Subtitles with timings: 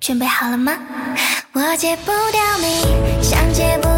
[0.00, 0.72] 准备好了吗？
[1.52, 3.88] 我戒不掉你，想戒不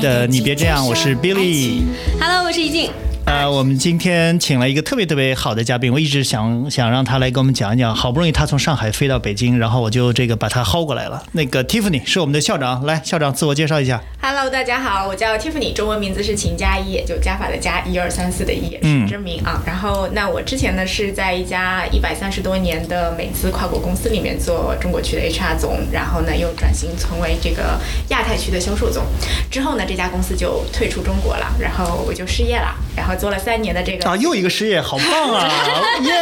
[0.00, 1.82] 的你别这样，我是 Billy。
[2.18, 2.90] Hello，我是怡静。
[3.26, 11.22] 呃，我们今天请了一个特别特别好的嘉宾，我一直想想让他来给我们讲一讲，好不容易他从上海飞到北京，然后我就这个把他薅过来了。
[11.32, 14.02] 那个 Tiffany 是我们的校长，来，校长自我介绍一下。
[14.22, 19.60] Hello，大家好，我叫 Tiffany，中文名字是秦佳一，就加法的加，一二三四的一，嗯是真名啊。
[19.66, 27.78] 然后，那我之前呢是在一家一百三十多年的美资跨国公司里面做中国区的 HR 总，然后呢又转型成为这个
[28.10, 29.04] 亚太区的销售总。
[29.50, 35.50] 之后呢，这家公司就退出中国了，然后我就失业了，然后做了三年的这个啊，又一个失业，好棒啊！
[36.02, 36.12] 耶，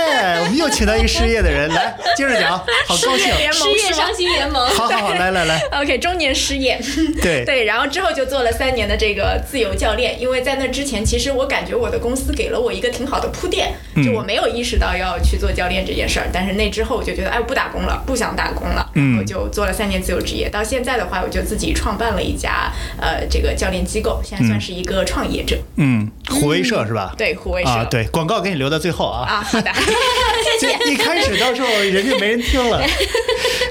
[0.41, 3.27] 我们又请到一个失业的人，来接着讲，好高兴。
[3.36, 4.67] 联盟失业伤心联盟。
[4.70, 6.80] 好好好，来来来， OK，中年失业，
[7.20, 14.05] 对对，然后之后就做了三年的这个自由教练，因为在那之前，其实我感觉我的公司给了我一个挺好的铺垫，嗯。
[14.05, 19.11] 就我没有意识到要去做教练这件事儿，但是那之后我就觉得，哎，我不打工了，不想打工了，嗯。
[19.11, 27.12] 然后就做了三年自由职业，到现在的话，我就自己创办了一家呃这个教练机构，现在算是一个创业者，嗯，虎威社是吧？
[27.19, 27.70] 对，虎威社。
[27.70, 29.27] 啊，对，广告给你留到最后啊。
[29.29, 29.70] 啊，好的，
[30.61, 32.81] 谢谢一开始到时候人家没人听了。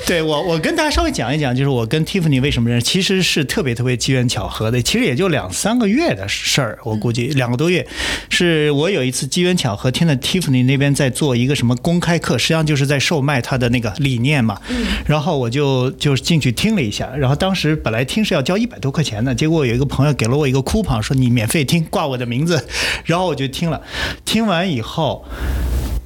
[0.07, 7.85] 对我，我跟大家稍微讲一讲，就是我跟 Tiffany 为什么认识，其实是特别特别机缘巧合的，其实也就两三个月的事儿，我估计两个多月。
[8.29, 14.57] 是我有一次机缘巧合，听到 Tiffany 那边在做一个什么公开课，实际上就是在售卖他的那个理念嘛。
[15.05, 22.65] 然后我就就进去听了一下，然后当时本来听是要交一百多块钱的，结果有一个朋友给了我一个 coupon，说你免费听，挂我的名字，
[23.03, 23.81] 然后我就听了，
[24.23, 25.25] 听完以后。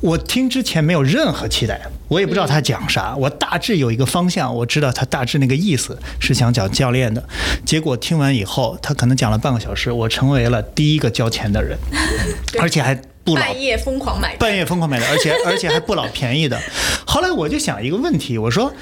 [0.02, 7.24] 我听之前没有任何期待，我也不知道他讲啥，我大致有一个方向，我知道他大致那个意思是想讲教练的。
[7.64, 11.78] 结果听完以后，他可能讲了半个小时，我成为了第一个交钱的人，
[12.60, 16.60] 而且还不老半夜疯狂买，半夜疯狂买的，而且而且还不老便宜的。
[17.06, 18.74] 后来我就想一个问题，我说，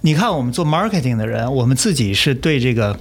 [0.00, 2.98] 你看我们做 marketing 的人，我们自己是对这个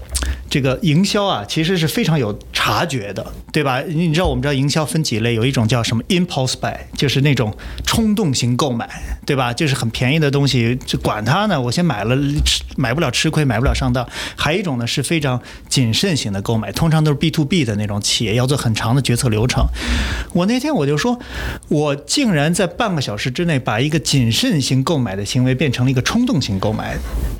[0.53, 3.81] 这个营销啊，其实是非常有察觉的，对吧？
[3.87, 7.51] 你知道我们知道营销分几类，有一种叫什么 impulse buy，就是那种
[7.83, 8.87] 冲动型购买，
[9.25, 9.51] 对吧？
[9.51, 12.15] 就是很便宜的东西，就管它呢，我先买了，
[12.45, 14.07] 吃买不了吃亏，买不了上当。
[14.35, 19.65] 还有一种呢是非常谨慎型的购买，通常都是 B to B 的那种企业，要做很长的决策流程。
[20.33, 21.19] 我那天我就说，
[21.67, 26.95] 我竟然在半个小时之内把一个谨慎型购买的行为变成了一个冲动型购买，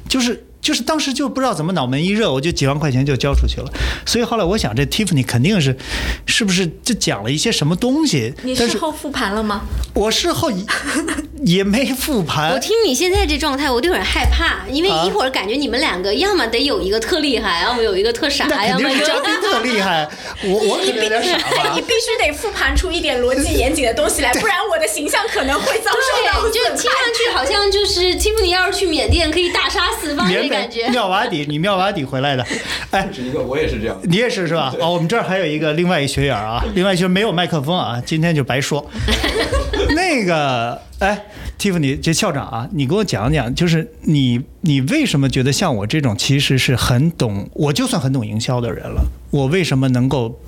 [0.10, 0.44] 就是。
[0.64, 3.70] 就是当时就不知道怎么脑门一热，我就几万块钱就交出去了。
[4.06, 5.76] 所以后来我想，这 Tiffany 肯定是，
[6.26, 8.34] 是不是就讲了一些什么东西？
[8.44, 9.64] 你事后复盘了吗？
[9.94, 10.64] 我事后也
[11.58, 12.54] 也没复盘。
[12.54, 19.06] 我听你现在这状态，我都有点害怕，因为啊一会儿感觉你们两个要么得有一个特厉害，要么有一个特傻，那要么就
[19.44, 20.08] 特厉害，
[20.46, 21.82] 我我肯定有点傻吧 你。
[21.82, 30.88] 必须得复盘出一点逻辑严谨的东西来，不然我的形象可能会遭受到对，就听上去好像就是 Tiffany 要是去缅甸可以大杀四方感觉。
[30.90, 32.46] 妙瓦底， 你妙瓦底回来的，
[32.92, 33.98] 哎，是一个，我也是这样。
[34.04, 34.74] 你也是是吧？
[34.80, 38.90] 哦，我们这儿还有一个另外一学员啊， 另外一学员没有麦克风啊，今天就白说。
[39.96, 41.26] 那个，哎
[41.60, 50.40] ，Tiffany 这校长啊，你给我讲讲，就是你你为什么觉得像我这种其实是很懂，我就算很懂营销的人了，我为什么能够？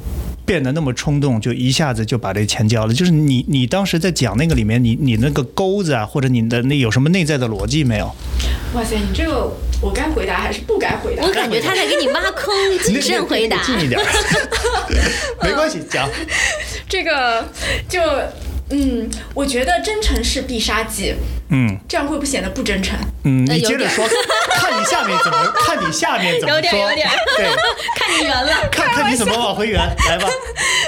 [0.45, 2.93] 变得那么冲动，就一下子就把这钱交了。
[2.93, 8.13] 就是你，你当时在讲那个里面，你你那个钩子啊，或者你的那有什么内在的逻辑没有？
[8.73, 9.51] 哇塞，你这个
[9.81, 11.23] 我该回答还是不该回答？
[11.23, 12.53] 我感觉他在给你挖坑，
[12.83, 13.63] 谨慎回答。
[13.63, 14.05] 近一点儿，
[15.41, 16.09] 没关系，讲。
[16.87, 17.47] 这个
[17.87, 18.01] 就
[18.69, 21.13] 嗯，我觉得真诚是必杀技，
[21.49, 21.77] 嗯。
[21.87, 22.97] 这样会不会显得不真诚？
[23.23, 24.05] 嗯，呃有点你接着说，
[24.55, 26.55] 看你下面怎么， 看你下面怎么说。
[26.55, 27.09] 有点有点。
[27.37, 27.45] 对，
[27.95, 28.51] 看你圆了。
[28.71, 30.27] 看看你怎么往回圆，来吧。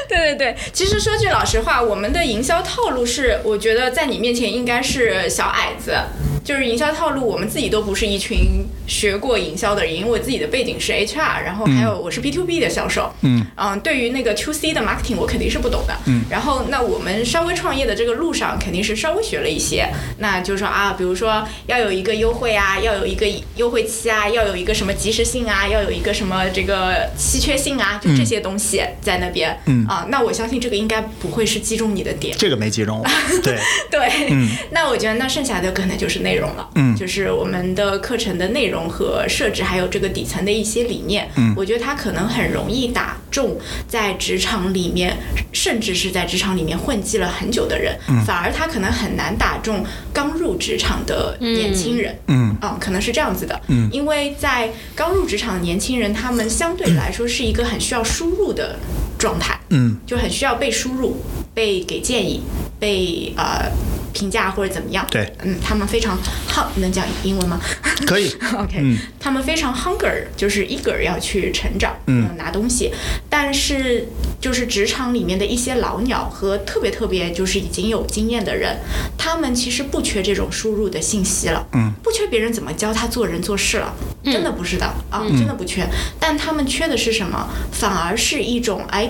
[0.07, 5.98] 对对对，其实说句老实话，我们的营销套路是，我觉得在你面前应该是小矮子，
[6.44, 13.45] 就是营销套路，我们自己都不是一群学过营销的人，因为我自己的背景是 HR，然后还有我是 B to B 的销售，嗯。
[13.83, 16.24] 对于那个 To C 的 marketing 我肯定是不懂的，嗯。
[16.30, 19.88] 然后那我们稍微创业的这个路上肯定是稍微学了一些，
[20.19, 23.27] 那就是说啊，比如说要有一个优惠啊，要有一个
[23.57, 29.85] 优惠期啊，要有一个什么及时性啊，要有一个什么这个稀缺性啊，就这些东西在那边，嗯。
[29.88, 32.97] 啊，那我相信这个应该不会是击中你的点，这个没击中。
[32.99, 33.05] 我。
[33.44, 33.59] 对，
[33.91, 34.47] 对，嗯。
[34.71, 36.95] 那我觉得那剩下的可能就是内容了，嗯。
[36.95, 41.53] 就是我们的课程的内容和设置，还有这个底层的一些理念，嗯。
[41.57, 45.17] 我觉得它可能很容易打中在职场里面，
[45.51, 48.23] 甚至是在职场里面混迹了很久的人，嗯。
[48.23, 49.83] 反而它可能很难打中
[50.13, 52.56] 刚入职场的年轻人，嗯。
[52.62, 53.89] 啊、可能是这样子的，嗯。
[53.92, 58.78] 因为在刚入职场的年轻人，他们相对来说是一个很需要输入的
[59.18, 59.98] 状态，嗯。
[60.06, 61.18] 就很需要被输入、
[61.54, 62.42] 被给建议、
[62.79, 63.71] 被呃
[64.13, 65.06] 评价或者怎么样。
[65.09, 66.18] 对，嗯，他们非常
[66.50, 67.59] hung，能讲英文吗
[68.06, 68.31] 可以。
[68.57, 72.91] OK，、嗯他们非常 hunger，就是 eager 要去成长，嗯拿东西。
[73.29, 74.07] 但是
[74.39, 78.77] 就是职场里面的一些老鸟和特别特别就是已经有经验的人，
[79.18, 83.94] 他们其实不缺这种输入的信息了，嗯，不缺别人怎么教他做人做事了，
[84.24, 85.85] 真的不是的啊，嗯真的不缺。
[86.19, 87.50] 但他们缺的是什么？
[87.74, 89.09] 反而是一种哎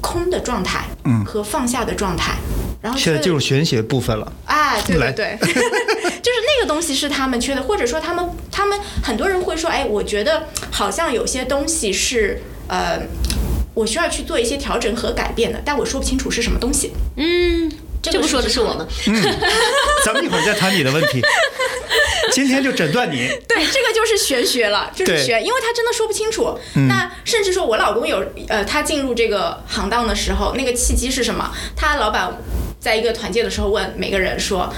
[0.00, 2.36] 空的状态，嗯和放下的状态。
[2.80, 4.32] 然后现在进入玄学部分了。
[4.46, 13.00] 哎，对对对， 就是那个东西是他们缺的，或者说他们他们很多人会说，哎，我觉得好像有些东西是呃，
[13.74, 16.92] 我需要去做一些调整和改变的，但我说不清楚是什么东西。
[17.16, 17.70] 嗯，
[18.02, 18.86] 这不说的是我吗？
[19.06, 19.22] 嗯
[20.04, 21.20] 咱们一会儿再谈你的问题。
[22.32, 23.28] 今天就诊断你。
[23.48, 26.58] 对，这个就是玄学了，就是对学，因为他真的说不清楚。
[26.88, 31.50] 那甚至说我老公有呃，他进入这个行当的时候，那个契机是什么？
[31.74, 32.30] 他老板
[32.78, 34.72] 在一个团建的时候问每个人说：“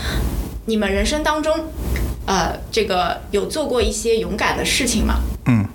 [0.67, 1.72] 你们人生当中，
[2.26, 5.67] 呃，这个有做过一些勇敢的事情吗？”嗯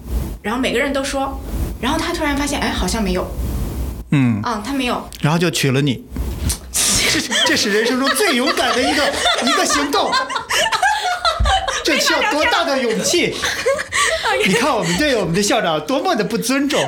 [0.42, 1.40] 然后每个人都说，
[1.82, 3.28] 然后他突然发现，哎，好像没有
[4.12, 5.04] 嗯，啊，他没有。
[5.22, 6.04] 然后就娶了你。
[7.20, 9.14] 这这是人生中最勇敢的一个
[9.46, 10.12] 一个行动。
[11.84, 13.36] 这需要多大的勇气？
[14.46, 16.82] 你看我们对我们的校长多么的不尊重。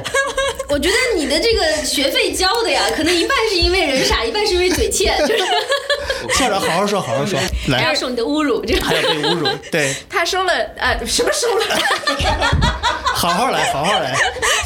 [0.70, 5.44] 我觉得你的这个学费交的呀，可能一半是因为人傻，一半是因为嘴欠，就是
[6.38, 7.40] 校长好好说，好好说。
[7.70, 8.64] 来还要，受你的侮辱。
[8.66, 11.66] 这还有被侮辱，对， 他收了呃什么收了？
[13.16, 14.14] 好好来，好好来，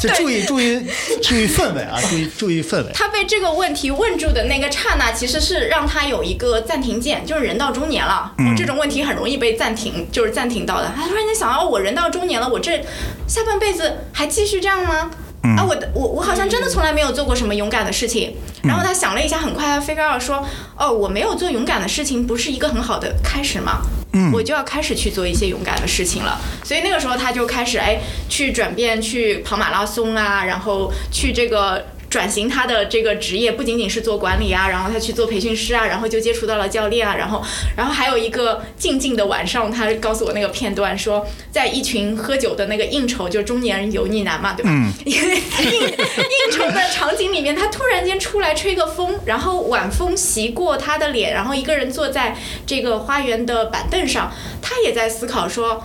[0.00, 0.84] 就注意注意
[1.22, 2.92] 注意氛围啊，注意注意氛围。
[2.92, 10.92] 他被这个问题问住的那个刹那，其实是让他有一个暂停键，就是人到中年了，嗯这种问题很容易被暂停，就是暂停到的。
[10.96, 12.84] 他突然间想到，我人到中年了，我这
[13.28, 15.10] 下半辈子还继续这样吗？
[15.44, 18.34] 嗯啊，我的我我好像真的从来没有做过什么勇敢的事情。
[18.62, 20.46] 然后他想了一下，很快他 figure out 说，
[20.76, 23.80] 哦，我没有做勇敢的事情，不是一个很好的开始吗？
[24.14, 26.38] 嗯我就要开始去做一些勇敢的事情了。
[26.62, 27.98] 所以那个时候他就开始哎
[28.28, 31.84] 去转变，去跑马拉松啊，然后去这个。
[32.12, 37.42] 转型他的这个职业不仅仅是做管理啊，然后他去做培训师啊，然后就接触到了教练啊，然后，
[37.74, 44.68] 然后还有一个静静的晚上，他告诉我那个片段说，在一群喝酒的那个应酬，就中年油腻男嘛，对吧？
[44.70, 52.36] 嗯 因为应应酬的场景里面，他突然间出来吹个风，然后晚风袭过他的脸，然后一个人坐在
[52.66, 54.30] 这个花园的板凳上，
[54.60, 55.82] 他也在思考说，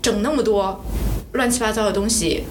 [0.00, 0.82] 整那么多
[1.32, 2.44] 乱七八糟的东西，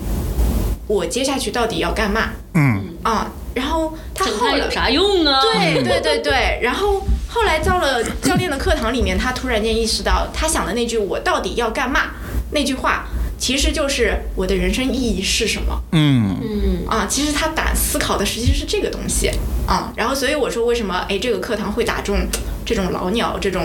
[0.87, 3.31] 我接下去到底要干嘛嗯啊？
[3.53, 5.39] 然后他后来有啥用呢？
[5.41, 12.11] 对对对对，然后后来到了教练的课堂里面，他突然间意识到，他想的那句“我到底要干嘛”
[12.51, 13.05] 那句话，
[13.37, 17.07] 其实就是我的人生意义是什么嗯嗯，啊？
[17.10, 19.31] 其实他打思考的实际是这个东西
[19.65, 19.91] 啊。
[19.95, 22.27] 然后所以我说，为什么哎这个课堂会打中
[22.65, 23.62] 这种老鸟，这种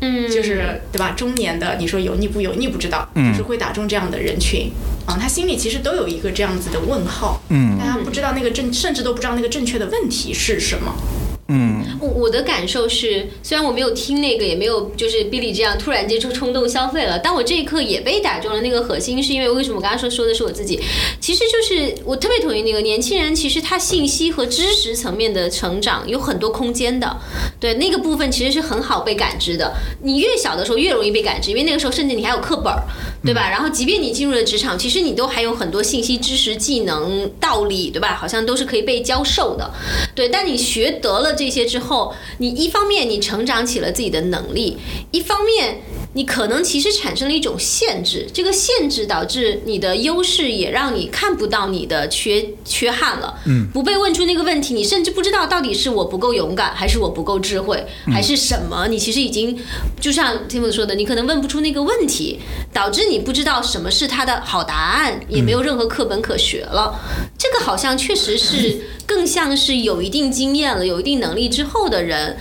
[0.00, 1.12] 嗯就是对吧？
[1.16, 4.70] 中年的，你说油腻不油腻不知道，嗯就是会打中这样的人群
[5.06, 5.16] 啊。
[5.18, 10.94] 他心里其实都有一个这样子的问号，嗯但他不知道那个正，甚至都不知道那个正确的问题是什么。
[11.48, 18.60] 嗯我我的感受是，虽然我没有听那个，也没有就是 Billy 这样突然间就冲动消费了，但我这一刻也被打中了。
[18.62, 20.80] 那个核心是因为为什么我刚刚说说的是我自己，
[21.20, 27.16] 其实就是我特别同意那个年轻人，其实他信息和知识层面的成长有很多空间的，
[27.60, 29.74] 对那个部分其实是很好被感知的。
[30.02, 32.82] 你越小的时候越容易被感知，因为那个时候甚至你还有课本儿，
[33.22, 33.50] 对吧？
[33.50, 38.16] 然后即便你进入了职场，其实你都还有很多信息、知识、技能、道理，对吧？
[38.18, 39.70] 好像都是可以被教授的。
[40.14, 44.78] 对，但你学得了这些之后，你一方面你成长起了自己的能力，
[45.10, 45.82] 一方面
[46.14, 53.38] 你可能其实产生了一种限制，这个限制导致你的优势也让你看不到你的缺缺憾了。
[53.46, 58.86] 嗯，不被问出那个问题，你甚至不知道到底是我不够勇敢，还是我不够智慧，还是什么？
[58.88, 59.58] 你其实已经
[60.00, 62.38] 就像 Tim 说的，你可能问不出那个问题，
[62.72, 66.94] 导致你不知道什么是他的好答案，也没有任何课本可学了。
[67.36, 72.36] 这个好像确实是更像是有一定经验了、有一定能力之后的人。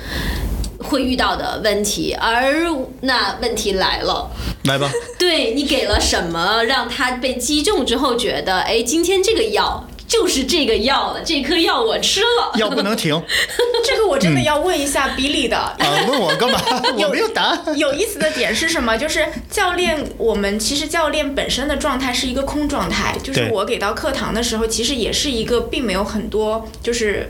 [0.84, 2.68] 会遇到的问题，而
[3.02, 4.30] 那问题来了，
[4.66, 13.20] 来吧， 对你给了什么，让他被击中之后觉得，哎，今天这个药就是这个药了，这颗药我吃了，药不能停。
[13.84, 15.58] 这个我真的要问一下比利的。
[15.58, 15.76] 啊，
[16.08, 16.62] 问我干嘛？
[16.98, 17.60] 我没有答案。
[17.78, 18.96] 有意思的点是什么？
[18.96, 27.30] 就是教练，我们其实教练本身的状态是一个空状态，就是我给到课堂的时候，其实也是一个并没有很多就是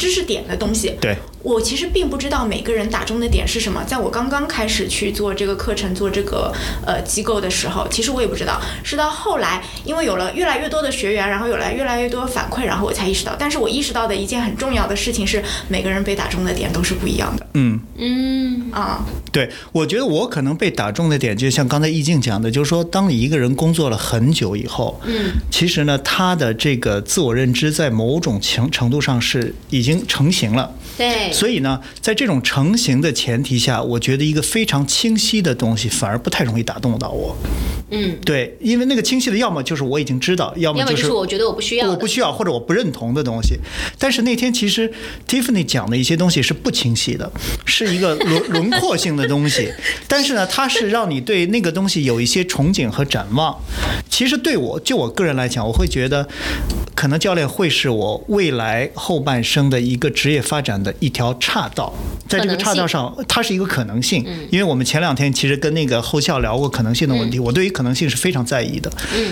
[0.00, 0.94] 知识点的东西。
[0.98, 3.84] 对，我其实并不知道每个人打中的点是什么。
[3.84, 6.50] 在我刚刚开始去做这个课程、做这个
[6.86, 8.58] 呃机构的时候，其实我也不知道。
[8.82, 13.36] 是到后来，因为有了越来越多的学员，然后有了越来越多反馈，然后我才意识到。
[13.38, 17.46] 但是我意识到的一件很重要的事情是，每个人被打中的点都是不一样的。
[17.52, 17.78] 嗯。
[18.02, 30.74] 嗯，啊、对，我觉得我可能被打中的点，就像刚才易静讲的，就是说，当你一个人工作了很久以后，嗯，其实呢，他的这个自我认知在某种程程度上是已经成型了。
[30.96, 37.34] 对，所以呢，在这种成型的前提下，我觉得一个非常清晰的东西反而不太容易打动到我。
[37.92, 43.58] 嗯，对，因为那个清晰的，要么就是我已经知道，要么就是我觉得我不需要我不需要或者我不认同的东西。
[43.98, 44.92] 但是那天其实
[45.26, 47.30] Tiffany 讲的一些东西是不清晰的，
[47.64, 49.72] 是一个轮 轮廓性的东西。
[50.06, 53.58] 但是呢，它是让你对那个东西有一些憧憬和展望。
[54.10, 56.28] 其实对我就我个人来讲，我会觉得，
[56.94, 61.92] 可能教练会是我未来后半生的一个职业发展的一条岔道。
[62.28, 64.24] 在这个岔道上，它是一个可能性。
[64.50, 68.90] 因为我们前两天其实跟那个后校聊过可能性的问题，我对于可能性是非常在意的。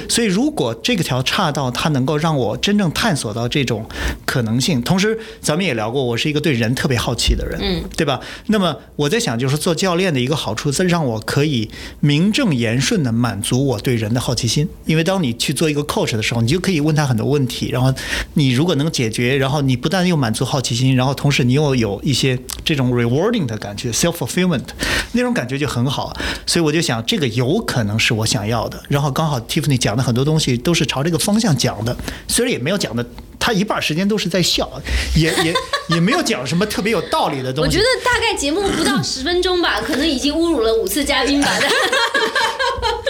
[0.08, 3.86] 所以如果这个条岔道它能够让我真正探索到这种
[4.24, 8.20] 可能性，同时咱们也聊过，我是一个对人特别好奇的人，嗯，对吧？
[8.46, 14.68] 那么我在想，就是做教练的一个好处，是让我可以名正言顺的满足我对人的好奇心。
[14.86, 17.92] 因为当你去做一个 coach 的时候，你就可以问他很多问题，然后
[18.34, 24.64] 你如果能解决，然后你不但又满足好奇心，然后同时你又有一些这种 rewarding 的感觉，self fulfillment
[25.12, 26.16] 那种感觉就很好。
[26.46, 28.82] 所以我就想，这个有可能是我想要的。
[28.88, 33.04] 然后刚好 Tiffany 讲的很多东西都是朝这个方向讲的，虽然也没有讲的。
[33.40, 34.68] 他一半时间都是在笑，
[35.14, 35.54] 也也
[35.94, 37.68] 也没有讲什么特别有道理的东西。
[37.68, 41.48] 我觉得大概节目不到十分钟吧，可能已经侮辱了五次嘉宾吧。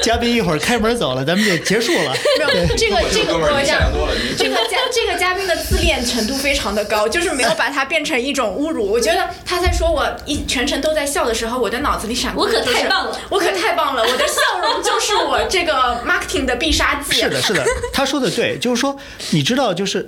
[0.02, 2.14] 嘉宾一会儿开门走了，咱们就结束了。
[2.38, 8.86] 没 有这个这个哥们儿我讲你想多了你这个嘉这个嘉宾的自恋程度非常的高，就是没有把它变成一种侮辱。
[8.90, 17.14] 我觉得他在说我一全程都在笑的时候，我的脑子里闪过我可太棒了我可太棒了，我的笑容就是我这个 marketing 的必杀技。
[17.20, 18.96] 是的，是的，他说的对，就是说，
[19.30, 20.06] 你知道，就是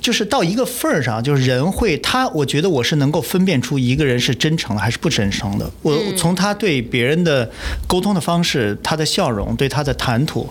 [0.00, 5.70] 就是到一个份儿上，就是人会他，我觉得我是能够分辨出一个人是真诚的还是不真诚的。
[5.82, 7.50] 我从他对别人的
[7.86, 10.48] 沟通的方式，他的笑容，对他的谈吐，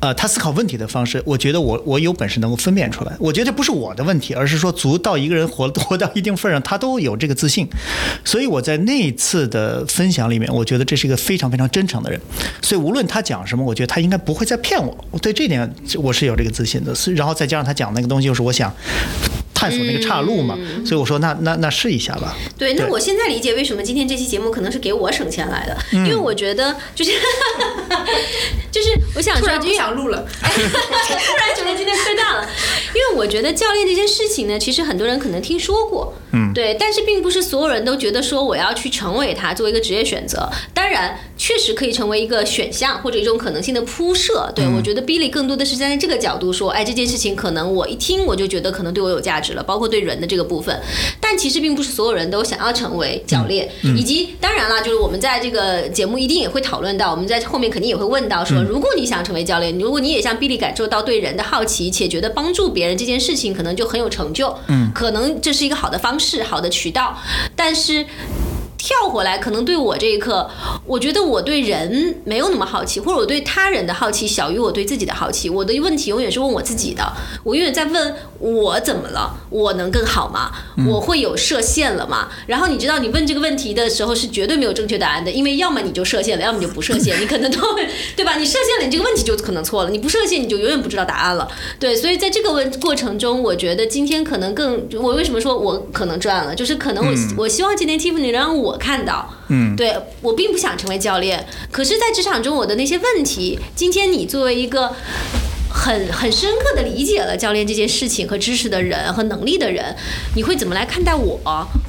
[0.00, 3.12] 呃，他思考问题的方式，我觉得我我有本事能够分辨出来。
[3.18, 7.64] 我觉得不是我的问题，而是说足到一个人活活到一定份上，他都有这个自信。
[8.24, 12.20] 所以我在那一次的分享里面，我觉得这是一个非常非常真诚的人。
[12.60, 15.06] 所以无论他讲什么，我觉得他应该不会再骗我。
[15.12, 16.92] 我对这点我是有这个自信的。
[17.14, 18.74] 然后再加上他讲那个东西，就是我想
[19.56, 22.36] 探索那个岔路嘛，所以我说那那那试一下吧。
[22.58, 26.04] 对，那我现在理解为什么今天这期节目可能是给我省钱来的，嗯。
[26.06, 27.12] 因为我觉得就是
[28.70, 32.42] 就是我想说，突然想录了， 突然觉得今天亏大了，
[32.94, 40.48] 因为我觉得教练这件事情呢，其实很多人可能听说过，嗯，对，但是并不是所有人都觉得说我要去成为他，作为一个职业选择。
[40.74, 44.50] 当然，确实可以成为一个选项或者一种可能性的铺设。
[44.54, 50.80] 对、我觉得 Billy 更多的是站在这个角度说，哎，这件事情可能我一听我就觉得可能对我有价值了，包括对人的这个部分。
[51.20, 67.18] 但其实并不是所有人都想要成为教练，以及当然了，就是我们在这个节目一定也会讨论到，我们在后面肯定也会问到说，如果你想成为教练，如果你也像 Billy 感受到对人的好奇，且觉得帮助别人这件事情可能就很有成就，嗯，可能这是一个好的方式、好的渠道，
[67.54, 68.06] 但是。
[68.86, 70.48] 跳回来，可能对我这一刻，
[70.86, 75.50] 我觉得我对人没有那么好奇，或者我对他人的好奇小于我对自己的好奇。
[75.50, 77.02] 我的问题永远是问我自己的，
[77.42, 80.52] 我永远在问我怎么了，我能更好吗？
[80.86, 82.28] 我会有设限了吗？
[82.46, 88.36] 然后你知道，你问这个问题的时候是绝对没有正确答案的，因为要么你就设限了，要么你就不设限， 你可能都会对吧？
[88.36, 91.48] 你设限了，你这个问题就可能错了；你不设限，你就永远不知道答案了。
[91.80, 99.26] 对，所以在这个问过程中，我觉得今天可能更，我为什么说我可能赚了，就是可能我、我希望今天 Tiffany 让我我看到。
[99.48, 104.94] 嗯对我并不想成为教练，可是，在职场中我的那些问题，今天你作为一个。
[105.76, 109.94] 很很深刻的理解了教练这件事情和知识的人和能力的人，
[110.34, 111.38] 你会怎么来看待我，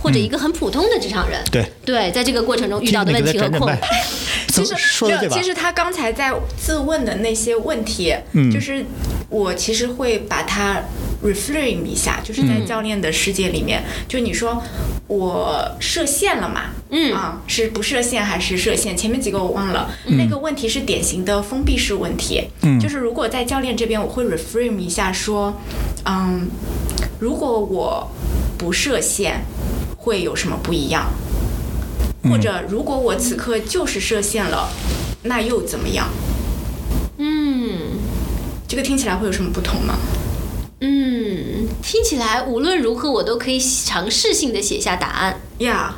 [0.01, 1.41] 或者一个很普通的职场人？
[1.50, 3.79] 对对，在这个过程中遇到的问题和困难。
[4.51, 4.74] 其实
[5.29, 5.44] 其？
[5.44, 8.84] 实他刚才在自问的那些问题，嗯就是
[9.29, 10.82] 我其实会把它
[11.24, 14.62] reframe 一下，就是在教练的世界里面，就你说
[15.08, 18.98] 我设限了嘛，嗯啊，是不设限还是设限？
[18.98, 25.53] 前面几个我忘了，那个问题是典型的封闭式问题，嗯就是如果在教练这边，我会 reframe 一下说，
[26.05, 26.50] 嗯，
[27.19, 28.10] 如果我
[28.57, 29.46] 不设限，
[29.96, 31.05] 会有什么不一样？
[32.29, 34.69] 或者如果我此刻就是设限了，
[35.24, 36.10] 那又怎么样？
[37.19, 37.98] 嗯
[38.67, 39.96] 这个听起来会有什么不同吗？
[40.81, 45.39] 嗯，听起来无论如何我都可以尝试性的写下答案。
[45.60, 45.96] 呀、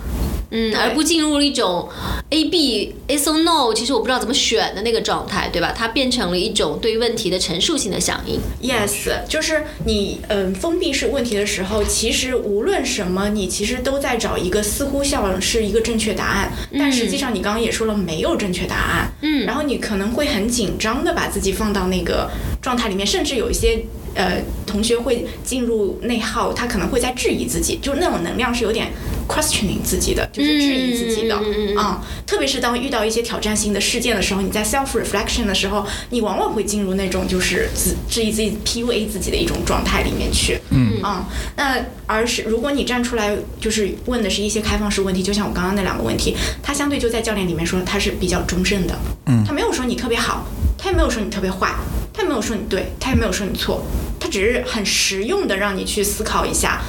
[0.51, 1.87] 嗯，而不进入一种
[2.31, 5.73] A B yes or no，其实我不知道怎么选的那个状态，对吧？
[5.75, 8.39] 它变成了一种对问题的陈述性的响应。
[8.61, 22.29] Yes，就是你嗯封闭式问题的时候，其实无论什么，你其实都在找一个似乎像是一个正确答案，但实际上你刚刚也说了没有正确答案，嗯然后你可能会很紧张的把自己放到那个
[22.61, 23.85] 状态里面，甚至有一些。
[24.15, 28.91] 呃，同学会进入内耗，他可能会在质疑自己，就是那种能量是有点
[29.27, 40.59] questioning 自己的，就是质疑自己的，嗯嗯嗯嗯啊、特别是当遇到一些挑战性的事件的时候，你在 self reflection 的时候，你往往会进入那种就是自质疑自己、PUA 自己的一种状态里面去。
[40.71, 41.01] 嗯。
[41.01, 41.25] 啊、
[41.55, 48.97] 那而是如果你站出来，就是问的是一些开放式问题，就像我刚刚那两个问题，他相对就在教练里面说他是比较中正的，
[49.27, 49.43] 嗯。
[49.45, 50.45] 他没有说你特别好，
[50.81, 51.75] 他也没有说你特别坏，
[52.13, 53.85] 他也没有说你对，他也没有说你错，
[54.19, 56.81] 他只是很实用的让你去思考一下，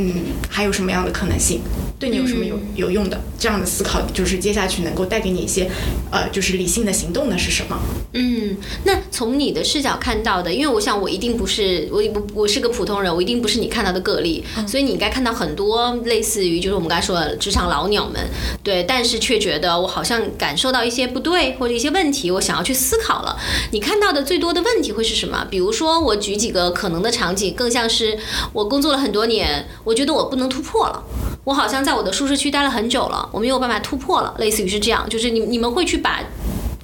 [0.00, 1.60] 嗯，还有什么样的可能性，
[1.98, 5.70] 对你有什么有有用的这样的思考，就是接下去能够带给你一些，
[6.10, 7.78] 呃，就是理性的行动的是什么？
[8.14, 18.20] 嗯，那从你的视角看到的，因为我想我一定不是我我我是个普通人，我一定不是你看到的个例，所以你应该看到很多类似于就是我们刚才说的职场老鸟们，
[18.62, 23.36] 对，但是却觉得我好像感受到一些不对或者一些问题，我想要去思考了。
[23.72, 25.46] 你看到的最多的问题会是什么？
[25.50, 28.18] 比如说我举几个可能的场景，更像是
[28.52, 31.02] 我工作了很多年，我我觉得我不能突破了。
[31.42, 36.20] 我好像在我的舒适区待了很久了，我没有办法突破了，类似于是这样，就是你你们会去把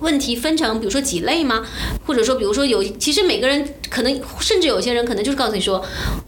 [0.00, 1.64] 问题分成，比如说几类吗？
[2.04, 5.80] 或者说，比如说有，其实每个人可能，甚至有些人可能就是告诉你说，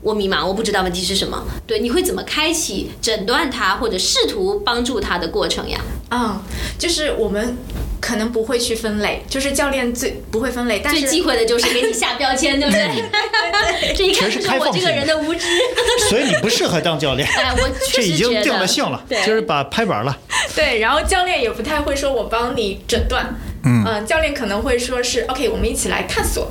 [0.02, 1.43] 我迷茫，我不知道问题是什么。
[1.67, 5.80] 对，你会怎么开启诊断他或者试图帮助他的过程呀？
[6.12, 6.41] 嗯，
[6.78, 7.56] 就是我们
[8.00, 13.04] 可能不会去分类，就是教练最不会分类，但最是忌讳的就是给你下标签，对不对？
[13.97, 15.47] 这一看全是就是我这个开放性人的无知。
[16.11, 17.28] 所以你不适合当教练。
[17.28, 20.17] 哎，我这已经确实觉得定了性了，就是把拍板了。
[20.54, 23.34] 对，然后教练也不太会说我帮你诊断，
[23.65, 26.50] 嗯呃教练可能会说是 OK，我们一起来探索。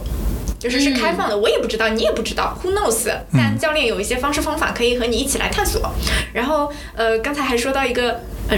[0.60, 3.07] 就是是开放的，我也不知道，你也不知道，Who knows？
[3.31, 5.93] 但教练有一些方式方法可以和你一起来探索。
[6.33, 8.57] 然后，呃，刚才还说到一个，呃，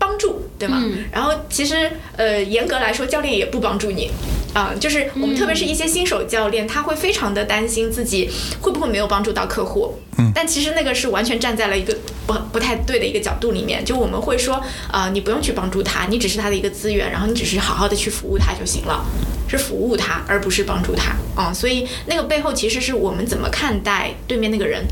[0.00, 0.80] 帮助，对吗？
[0.82, 4.10] 嗯然后其实，呃，严格来说，教练也不帮助你。
[4.52, 8.28] 啊、就是我们特别是一些新手教练，他会非常的担心自己
[8.60, 10.00] 会不会没有帮助到客户。
[10.18, 14.60] 嗯但其实那个是完全站在了一个不不太对的一个角度里面，就我们会说，
[14.90, 19.04] 啊，你不用去帮助他，你只是他的一个资源，然后你只是好好的去服务他就行了，
[19.48, 21.14] 是服务他，而不是帮助他。
[21.40, 24.84] 啊、所以那个背后其实是我们怎么看待对面那个人。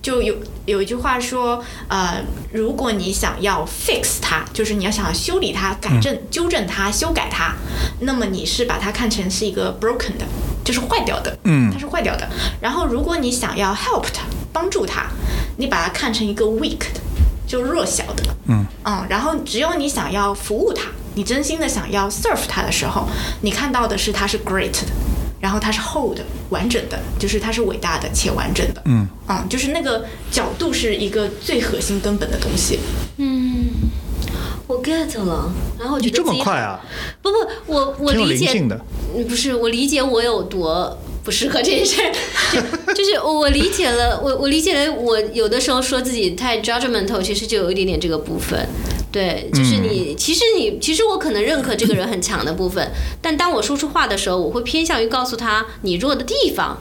[0.00, 0.34] 就有
[0.66, 7.54] 有一句话说，呃，如果你想要 fix 它，就是你要想要修理它、改正、纠正它、修改它，
[8.00, 10.24] 那么你是把它看成是一个 broken 的，
[10.64, 11.70] 就是坏掉的，嗯。
[11.70, 12.28] 它是坏掉的。
[12.60, 14.22] 然后如果你想要 help 它，
[14.52, 15.06] 帮助它，
[15.58, 17.00] 你把它看成一个 weak 的，
[17.46, 18.66] 就弱小的，嗯。
[18.84, 23.06] 嗯，然后只有你想要服务它，你真心的想要 serve 它的时候，
[23.42, 24.86] 你看到的是它是 great 的，
[25.40, 28.82] 然后它是 whole 的，完整的，就是它是伟大的且完整的。
[28.86, 32.78] 嗯啊，就是那个角度是一个最核心根本的东西。
[33.18, 33.66] 嗯，
[34.66, 35.52] 我 get 了。
[35.78, 36.80] 然后我觉得这么快啊？
[37.22, 38.76] 不不，我我理解灵性的。
[39.14, 42.12] 嗯不是，我理解我有多不适合这件事儿，
[42.52, 42.60] 就
[42.94, 48.68] 就是我理解了，我我理解了，我有的时候说自己太 judgmental，其实就有一点点这个部分。
[49.10, 52.90] 对，就是你，其实你，其实我可能认可这个人很强的部分，
[53.22, 56.76] 但当我说出话的时候，我会偏向于告诉他你弱的地方。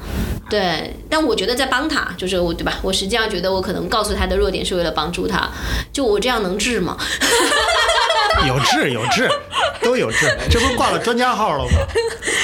[0.50, 2.80] 对，但我觉得在帮他，就是我对吧？
[2.82, 5.48] 我实际上觉得我可能告诉他的弱点是为了帮助他，
[5.94, 6.98] 就我这样能治吗？
[8.48, 9.30] 有治有治，
[9.84, 11.78] 都有治，这不是挂了专家号了吗？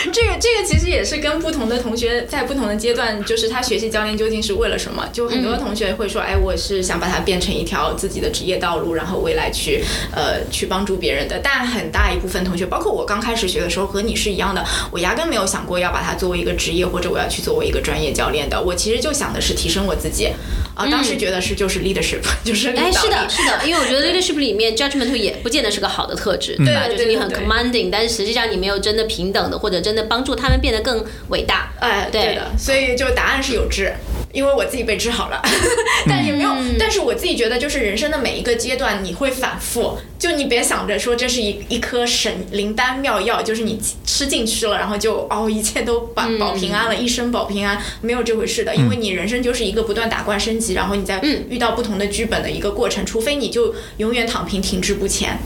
[0.11, 5.07] 这个这这个其实也是跟不同的同学在不同的阶段，就是他学习教练究竟是为了什么？
[5.13, 11.39] 就很多同学会说，哎，我是想把它变成一条自己的职业道路，然后未来去呃去帮助别人的。
[11.43, 18.61] 但很大一部分同学，包括我刚开始学的时候和你是一样的，我压根没有想过要把它作为一个职业，或者我要去作为一个专业教练的。
[18.61, 20.27] 我其实就想的是提升我自己
[20.75, 26.87] 啊，当时觉得是就是 leadership， 就是领哎，导力是的，是的， 因为我觉得 leadership 里面 judgment 也不见得是个好的特质，对吧？
[26.87, 31.71] 对就是你很对对 commanding，但是实际上你没有真的平等的，或者真的帮助他们变得更伟大。
[31.79, 32.19] 哎，对。
[32.29, 33.91] 对的，所以就答案是有治，
[34.31, 35.41] 因为我自己被治好了，
[36.07, 55.39] 但也没有，但是我自己觉得，就是人生的每一个阶段，你会反复，就你别想着说这是一一颗神灵丹妙药，就是你吃进去了，然后就哦一切都保保平安了，一生保平安，没有这回事的，因为你人生就是一个不断打怪升级，然后你在遇到不同的剧本的一个过程，除非你就永远躺平停滞不前。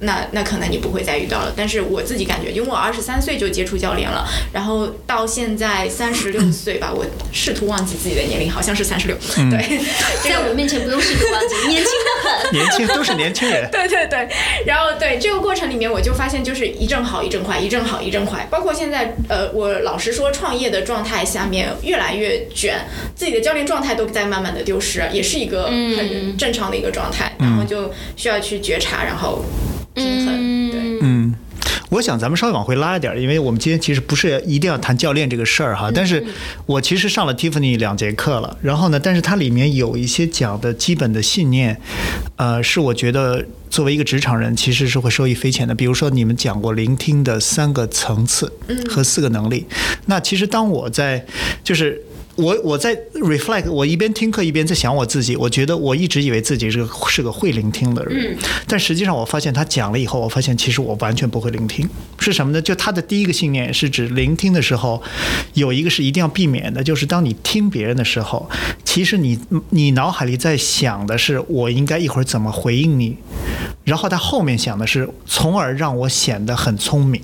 [0.00, 9.16] 那那可能你不会再遇到了，但是我自己感觉，因为我二十三岁就接触教练了，然后到现在三十六岁吧，我试图忘记自己的年龄，好像是三十六，
[9.50, 9.78] 对，
[10.22, 12.38] 这个在我面前不用试图忘记，年轻的很。
[12.58, 13.68] 年轻都是年轻人。
[13.70, 14.28] 对对对，
[14.64, 18.46] 然后对这个过程里面，我就发现就是一阵好一阵坏，一阵好一阵坏。
[18.50, 27.32] 包括现在，呃，我老实说，创业的状态下面越来越卷，自己的教练状态都在慢慢的丢失，也是一个很正常的一个状态。
[27.38, 29.44] 然后就需要去觉察，然后
[29.98, 30.70] 平衡。
[30.70, 31.34] 对，嗯，
[31.90, 36.24] 我想咱们稍微往回拉一点，因为我们今天其实不是一定要谈教练这个事儿哈，但是
[36.66, 41.80] 我其实上了 Tiffany 两节课了，然后呢，但是它里面有一些讲的基本的信念，
[42.36, 45.74] 呃，是我觉得作为一个职场人其实是会受益匪浅的。
[45.74, 48.52] 比如说你们讲过聆听的三个层次
[48.88, 49.66] 和四个能力，
[50.06, 51.24] 那其实当我在
[51.64, 52.02] 就是。
[52.38, 55.34] 我我在 reflect，我一边听课一边在想我自己。
[55.36, 61.88] 我觉得我一直以为自己是个是个会聆听的人，但实际上我发现他讲了以后，我发现其实我完全不会聆听。
[62.20, 62.62] 是什么呢？
[62.62, 65.02] 就他的第一个信念是指聆听的时候，
[65.54, 68.48] 有一个是一定要避免的，就是当你听别人的时候，
[68.84, 69.36] 其实你
[69.70, 73.16] 你脑海里在想的是我应该一会儿怎么回应你，
[73.82, 77.20] 然后他后面想的是，从而让我显得很聪明。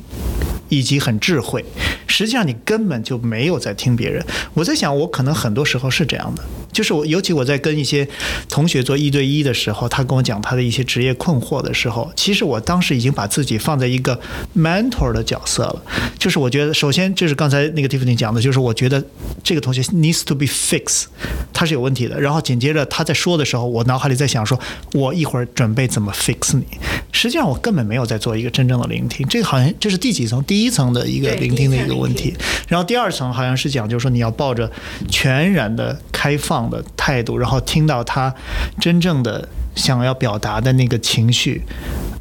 [0.68, 1.64] 以及很智慧，
[2.06, 4.24] 实际上你根本就没有在听别人。
[4.54, 8.06] 我在想，我可能很多时候是这样的，就是我，尤其我在跟一些
[8.48, 14.18] 同学做一对一的时候，他跟我讲他的一些职业困惑的时候，其实我当时已经把自己放在一个
[14.56, 15.82] mentor 的角色了。
[16.18, 19.04] 就是我觉得，首先就是刚才那个 Tiffany 讲的，就是我觉得
[19.42, 21.04] 这个同学 needs to be fixed，
[21.52, 22.18] 他是有问题的。
[22.20, 24.58] 然后紧接着他在说的时候，我脑海里在想说，
[24.94, 26.64] 我一会儿准备怎么 fix 你。
[27.12, 30.42] 实际上我根本没有在做一个真正的聆听，这个好像这是第几层？
[30.44, 32.34] 第一层的一个聆听的一个问题。
[32.68, 34.70] 然后第二层好像是讲，就是说你要抱着
[35.10, 38.34] 全然的开放的态度，然后听到他
[38.80, 41.62] 真正的想要表达的那个情绪。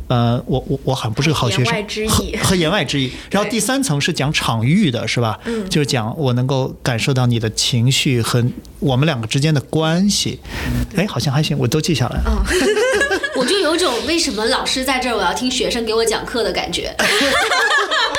[0.09, 3.09] 呃，我我我好像不是个好学生言外之，意和和言外之意。
[3.31, 5.39] 然后第三层是讲场域的，是吧？
[5.45, 8.43] 嗯，就是讲我能够感受到你的情绪和
[8.79, 10.39] 我们两个之间的关系。
[10.95, 12.45] 哎，好像还行，我都记下来了。
[13.35, 16.93] 我就有种为什么老师在这儿，我要听学生给我讲课的感觉。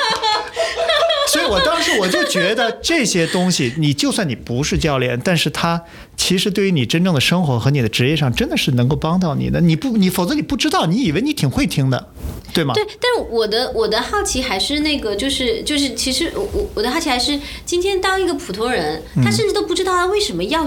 [1.35, 5.83] 所以我当时我就觉得这些东西，你就算你不是教练，但是他
[6.15, 9.59] 其实对于你真正的生活和你的职业上，真的是能够帮到你的。
[9.59, 12.07] 你不，你否则你不知道，你以为你挺会听的，
[12.53, 12.73] 对吗？
[12.73, 20.65] 对，但是我的我的好奇还是那个，就是就是，其实我我我的好奇还是，今天当一个普通人，他甚至都不知道他为什么要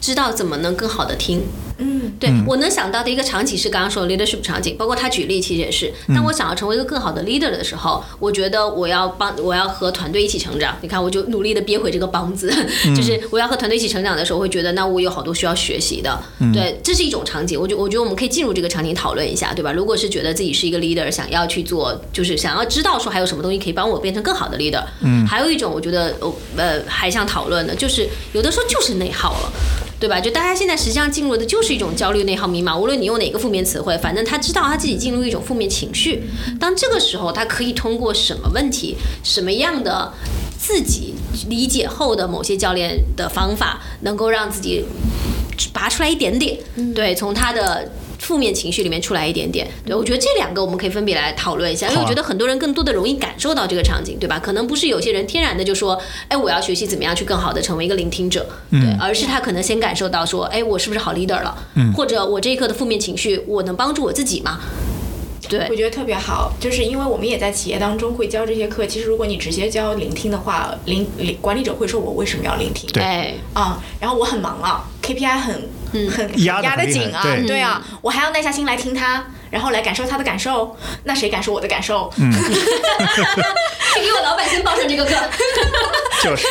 [0.00, 1.42] 知道怎么能更好的听。
[1.82, 5.90] 嗯，对我能想到的一个场景是刚刚说的 leadership 场景，包括他举例其实也是。
[6.14, 10.76] 当我想要成为一个更好的 leader 的时候，我觉得我要帮我要和团队一起成长。
[10.82, 12.52] 你看，我就努力的憋回这个帮字，
[12.94, 16.22] 就是我要和团队一起成长的时候，我会觉得那我有好多需要学习的。
[16.52, 17.58] 对，这是一种场景。
[17.58, 19.72] 我觉我觉得我们可以进入这个场景讨论一下，对吧？
[19.72, 24.84] 如果是觉得自己是一个 leader，想要去做，就是想要知道说还有什么东西可以帮我变成更好的 leader。
[25.00, 29.52] 嗯，还有一种我觉得呃呃还想讨论的，就是有的时候就是内耗了。
[30.00, 30.18] 对吧？
[30.18, 32.78] 就大家现在实际上进入的就是一种焦虑、内耗、迷茫。
[32.78, 36.22] 无论你用哪个负面词汇，反正他知道他自己进入一种负面情绪。
[36.58, 40.12] 当这个时候，他可以通过什么问题、什么样的
[40.58, 41.14] 自己
[41.48, 44.84] 理解后的某些教练的方法，能够让自己
[45.72, 46.58] 拔出来一点点。
[46.94, 47.92] 对，从他的。
[48.20, 54.38] 负面情绪里面出来一点点，对我觉得这两个我们可以分别来讨论一下，因为我觉得很多人更多的容易感受到这个场景，对吧？
[54.38, 61.56] 可能不是有些人天然的就说，哎，我要学习怎么样去更好的成为一个聆听者，对，而是他可能先感受到说，哎，我是不是好 leader 了，
[61.96, 64.60] 或者我这一刻的负面情绪，我能帮助我自己吗？
[65.48, 68.86] 对我，觉得特别好，就是因为我们也在企业当中会教这些课。
[68.86, 72.88] 其实如果你直接教聆听的话，聆聆管理者会说我为什么要聆听？
[72.92, 75.68] 对哎，啊、然后我很忙啊，KPI 很
[76.10, 82.12] 很压得很压得紧啊，对啊，我还要耐下心来听他，然后来感受他的感受，那谁感受我的感受？
[82.18, 85.10] 嗯去 给我老板先报上这个课。
[86.22, 86.46] 就是，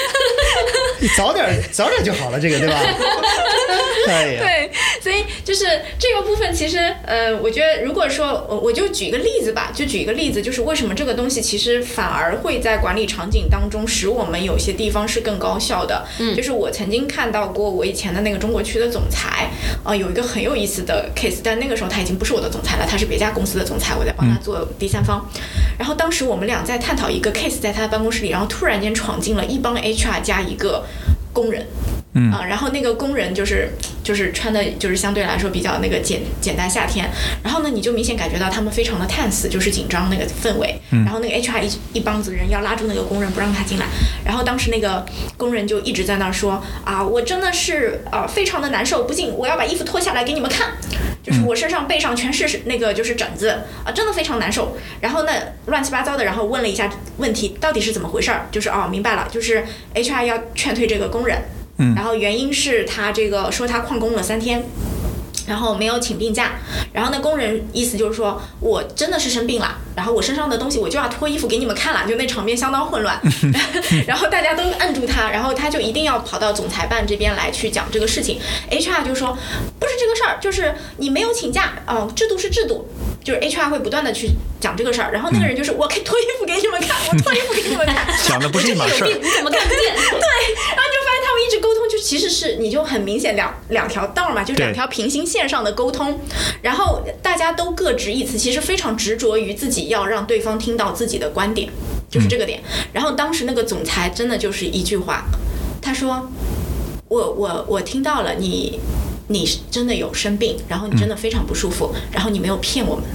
[1.00, 2.80] 你早点早点就好了，这个对吧？
[4.10, 5.66] 哎呀，对，所以就是
[6.00, 16.04] 这个部分，其实呃，我觉得如果说我我就举一个例子吧，就举一个例子，就是为什么这个东西其实反而会在管理场景当中使我们有些地方是更高效的。
[16.18, 19.52] 嗯，就是我曾经看到过我以前的那个中国区的总裁，
[19.84, 25.24] 呃，有一个很有意思的 case，但那个时候他已经不是我的总裁了，他是别家公司的总裁，我在帮他做第三方。
[25.78, 30.84] 然后当时我们俩在探讨一个 case，在他的办公室里，然后突然间闯进了一帮 HR 加一个
[31.32, 31.68] 工人。
[32.16, 33.70] 嗯啊，然后那个工人就是
[34.04, 37.08] 就是穿的，就是相对来说比较那个简简单夏天，
[37.44, 40.82] 然后呢，你就明显感觉到他们非常的 tense，就是紧张那个氛围。
[40.90, 43.86] 然后那个 HR 一一帮子人要拉住那个工人不让他进来，
[44.26, 45.06] 然后当时那个
[45.38, 50.70] 工人就一直在那儿说啊，我真的是啊非常的难受，不仅我要把衣服脱下来给你们看，
[51.30, 53.50] 就是我身上背上全是那个就是疹子
[53.86, 54.76] 啊，真的非常难受。
[55.00, 55.32] 然后那，
[55.68, 59.64] 乱七八糟的，然后问了一下问题到底是怎么回事儿，就是哦明白了，就是
[59.94, 61.38] HR 要劝退这个工人。
[61.96, 64.64] 然后原因是他这个说他旷工了三天，
[65.50, 66.52] 然后没有请病假，
[66.94, 73.20] 然后那工人意思就是说我真的是生病了，然后我身上的东西我就要脱衣服给你们看了，就那场面相当混乱，
[74.06, 79.36] 然后大家都摁住他，然后他就一定要跑到总裁办这边来去讲这个事情，HR 就说
[79.80, 82.88] 不是这个事儿，就是你没有请假，哦，制度是制度。
[83.22, 84.30] 就是 HR 会不断的去
[84.62, 89.08] 讲这个事儿，然后那个人就是我可以脱衣服给你们看，我脱衣服给你们看，讲的不是一码事儿。
[89.12, 89.94] 你怎么看不见？
[89.94, 96.20] 对，然后就发现他们一直沟通，就其实是你就很明显两两条道嘛，就是两条平行线上的沟通，
[96.64, 101.70] 然后大家都各执一词，其实非常执着于自己要让对方听到自己的观点，
[102.10, 102.60] 就是这个点。
[102.92, 105.26] 然后当时那个总裁真的就是一句话，
[105.80, 106.28] 他说
[107.08, 108.80] ：“我我我听到了你。”
[109.32, 113.06] 你是真的有生病，然后你真的非常不舒服，然后你没有骗我们。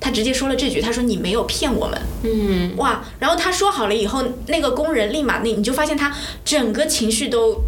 [0.00, 2.00] 他直接说了这句，他说你没有骗我们。
[2.22, 7.62] 嗯，哇，然后他说好了以后，那个工人立马那你就发现他整个情绪都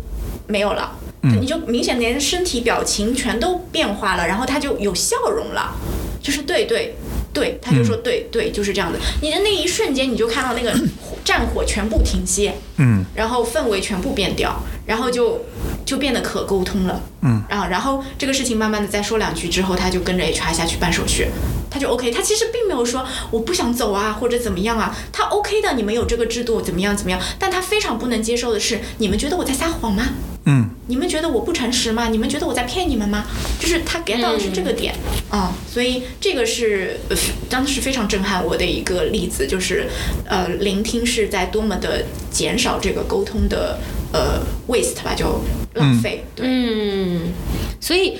[0.46, 0.96] 没有了，
[1.40, 5.74] 你就明显连身体表情全都变化了，然后他就有笑容了，
[6.22, 6.94] 就是对对
[7.32, 8.98] 对，他就说对对就是这样的。
[9.22, 10.74] 你的那一瞬间，你就看到那个
[11.24, 15.44] 战火全部停歇，嗯，然后氛围全部变掉，然后就
[15.84, 17.00] 就变得可沟通了。
[17.22, 21.28] 嗯，啊，然后这个事情慢慢的再说两句之后，他就跟着 HR 下去办手续，
[21.70, 30.08] 他就 OK，他其实并没有说我不想走啊或者怎么样啊，他 OK 的，你们有这个制度怎么样怎么样，但他非常不能接受的是，你们觉得我在撒谎吗？
[30.50, 32.08] 嗯，你们觉得我不诚实吗？
[32.08, 33.24] 你们觉得我在骗你们吗？
[33.60, 34.92] 就是他 get 到的是这个点
[35.30, 37.16] 啊、所以这个是呃
[37.48, 39.86] 当时非常震撼我的一个例子，就是
[40.26, 43.78] 呃，聆听是在多么的减少这个沟通的
[44.12, 45.40] 呃 waste 吧，就
[45.74, 46.24] 浪费。
[46.34, 47.32] 对，嗯，
[47.80, 48.18] 所以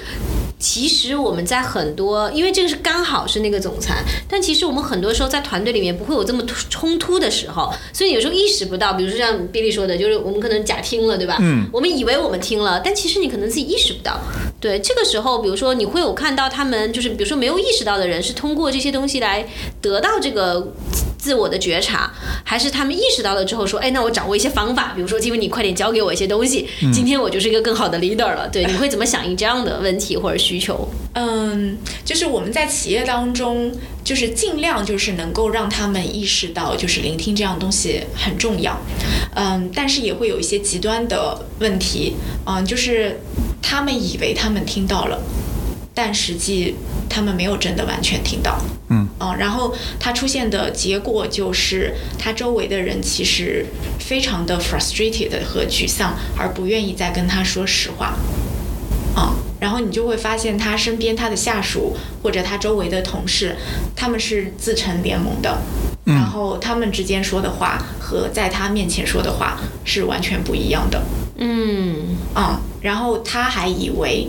[0.61, 11.39] 其实我们在很多，因为这个是刚好是那个总裁，但其实我们很多时候在团队里面不会有这么突冲突的时候，所以有时候意识不到，比如说像 Billy 说的，就是我们可能假听了，对吧？
[11.41, 14.21] 嗯，我们以为我们听了，但其实你可能自己意识不到。
[14.61, 19.49] 对，这个时候，比如说你会有看到他们，就是比如说没有意识到的人，是通过这些东西来
[19.81, 20.73] 得到这个
[21.21, 22.11] 自我的觉察，
[22.43, 28.49] 还是他们意识到了之后说，哎，那我掌握一些方法，比如说，因为你快点教给我一些东西，今天我就是一个更好的 leader 了。
[28.49, 30.89] 对， 你会怎么响应这样的问题或者需求？
[31.13, 33.71] 嗯，就是我们在企业当中，
[34.03, 38.81] 就是尽量就是能够让他们意识到，就是聆听这样东西很重要。
[39.35, 42.15] 嗯，但是也会有一些极端的问题，
[42.47, 43.21] 嗯，就是
[43.61, 45.21] 他们以为他们听到了，
[46.03, 46.75] 但实际
[47.11, 48.59] 他们没有真的完全听到。
[48.89, 53.67] 嗯，哦，然后他出现的结果就是，他周围的人其实
[53.99, 58.15] 非常的 frustrated 和沮丧，而不愿意再跟他说实话。
[59.15, 63.55] 啊、然后你就会发现他身边他的下属或者他周围的同事，
[63.95, 65.59] 他们是自成联盟的，
[66.07, 71.03] 然后他们之间说的话和在他面前说的话是完全不一样的。
[71.37, 74.29] 嗯，啊、然后他还以为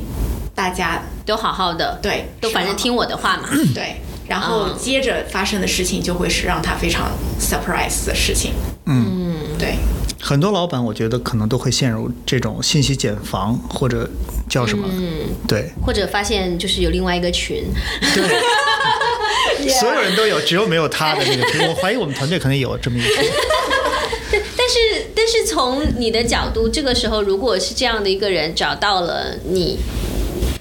[0.61, 3.49] 大家都好好的，对都反正听我的话嘛。
[3.73, 3.95] 对，
[4.27, 8.51] 然后嗯接着发生的事情就会是让他非常 surprise 的事情。
[8.85, 9.77] 嗯，对，
[10.21, 14.07] 很多老板我觉得可能都会陷入这种信息茧房，或者
[14.47, 14.87] 叫什么？
[14.91, 17.63] 嗯，对，或者发现就是有另外一个群，
[18.13, 21.67] 对， 所有人都有，只有没有他的那个群。
[21.67, 23.25] 我怀疑我们团队可能有这么一个群。
[24.31, 29.77] 但是，但是从你的角度，这个时候如果是这样的一个人找到了你，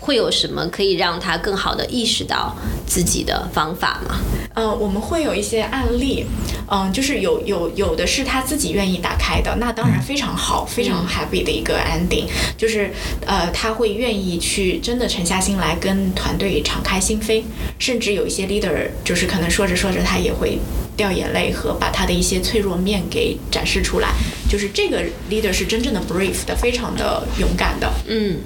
[0.01, 4.17] 会有什么可以让他更好的意识到自己的方法吗？
[4.55, 6.27] 呃，我们会有一些案例，
[6.69, 12.25] 嗯，就是有有有的是他自己愿意打开的，那当然非常好，非常 happy 的一个 ending，
[12.57, 12.91] 就是
[13.27, 17.43] 呃，他会愿意去真的沉下心来跟团队敞开心扉，
[17.79, 20.59] 甚至有一些 leader 就是可能说着说着他也会
[21.01, 24.11] 掉眼泪和把他的一些脆弱面给展示出来，
[24.51, 28.37] 就是这个 leader 是真正的 brave 的，非常的勇敢的，嗯。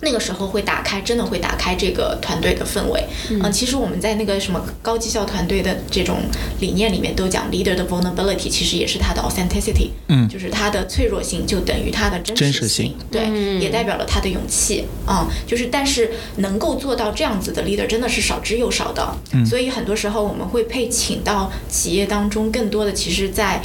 [0.00, 3.02] 那个时候会打开，真的会打开这个团队的氛围。
[3.30, 6.18] 嗯、其实我们在那个什么高绩效团队的这种
[6.60, 10.28] 理念里面都讲，leader 的 vulnerability 其实也是他的 authenticity，嗯。
[10.28, 12.94] 就是他的脆弱性就等于他的真真实实性。
[13.10, 13.60] 对，嗯。
[13.60, 14.84] 也代表了他的勇气。
[15.04, 23.62] 啊、就是但是能够做到这样子的 leader 真的是少之又少的，所以很多时候我们会配请到企企业当中更多的，其实在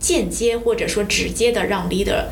[0.00, 2.24] 间接或者说直接的让 leader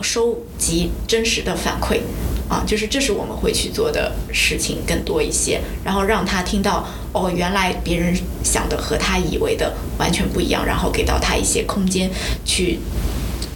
[0.00, 2.00] 收集真实的反馈。
[2.48, 12.10] 啊，就是这是我们会去做的事情更多一些，然后让他听到哦，原来别人想的和他以为的完全不一样，然后给到他一些空间
[12.44, 12.80] 去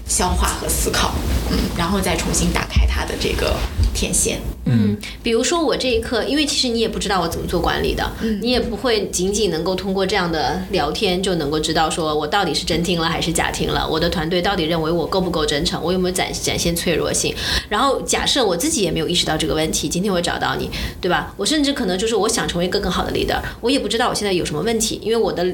[0.06, 1.12] 消化和思考，
[1.50, 3.56] 嗯，然后再重新打开他的这个
[3.92, 4.38] 天线。
[4.66, 17.34] 嗯，比如说我这一刻，因为其实你也不知道我怎么做管理的，嗯你也不会仅仅能够通过这样的聊天就能够知道说我到底是真听了还是假听了，我的团队到底认为我够不够真诚，我有没有展展现脆弱性。
[17.68, 21.34] 然后假设我自己也没有意识到这个问题，今天我找到你，对吧？
[21.36, 25.46] 我甚至可能就是我想成为一个更好的 leader，我也不知道我现在有什么问题，因为我的。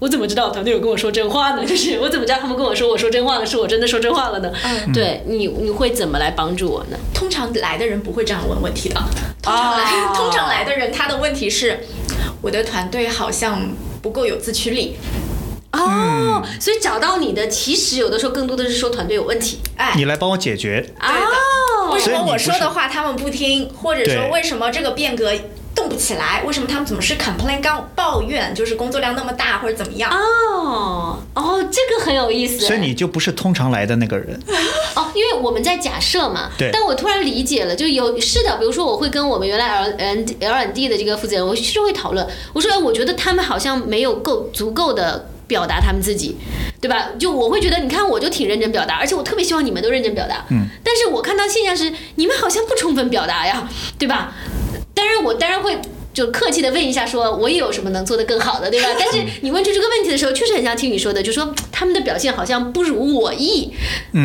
[0.00, 1.64] 我怎么知道团队有跟我说真话呢？
[1.64, 4.52] 就是我怎么知道他们跟我说我说真话了，是我真的说真话了呢？
[4.64, 6.98] 嗯对你，你会怎么来帮助我呢？
[7.14, 8.96] 通常来的人不会这样问问题的，
[9.40, 10.12] 通常来、哦。
[10.14, 11.78] 通常来的人他的问题是，
[12.42, 13.72] 我的团队好像
[14.02, 14.96] 不够有自驱力，
[15.72, 19.60] 哦，所以找到你的，其实有的时候更多的是说团队有问题。
[19.76, 20.84] 哎，你来帮我解决。
[21.00, 25.32] 哦，为什么我说的话他们不听，或者说为什么这个变革
[25.74, 26.42] 动不起来？
[26.46, 30.10] 为什么他们总是 complain 刚抱怨，就是工作量那么大或者怎么样？
[30.10, 32.66] 哦，哦，这个很有意思。
[32.66, 34.38] 所以你就不是通常来的那个人。
[34.94, 45.30] 哦，因为我们在假设嘛，对但我突然理解了，就有是的，比如说我会跟我们原来 L N L N D 的这个负责人，我是会讨论，我说，哎，我觉得他们好像没有够足够的。
[45.46, 46.38] 表达他们自己，
[46.80, 47.10] 对吧？
[47.18, 50.42] 就我会觉得，你看，我就挺认真表达，而且我特别希望你们都认真表达。
[50.48, 50.66] 嗯。
[50.82, 54.32] 但是我看到现象是，你们好像不充分表达呀，对吧？
[54.94, 55.76] 当然，我当然会
[56.14, 58.88] 就客气的问一下，说我也有什么能做得更好的，对吧？
[58.96, 63.72] 但是你问出这个问题的时候，确实很像听你说的，就说他们的表现好像不如我意，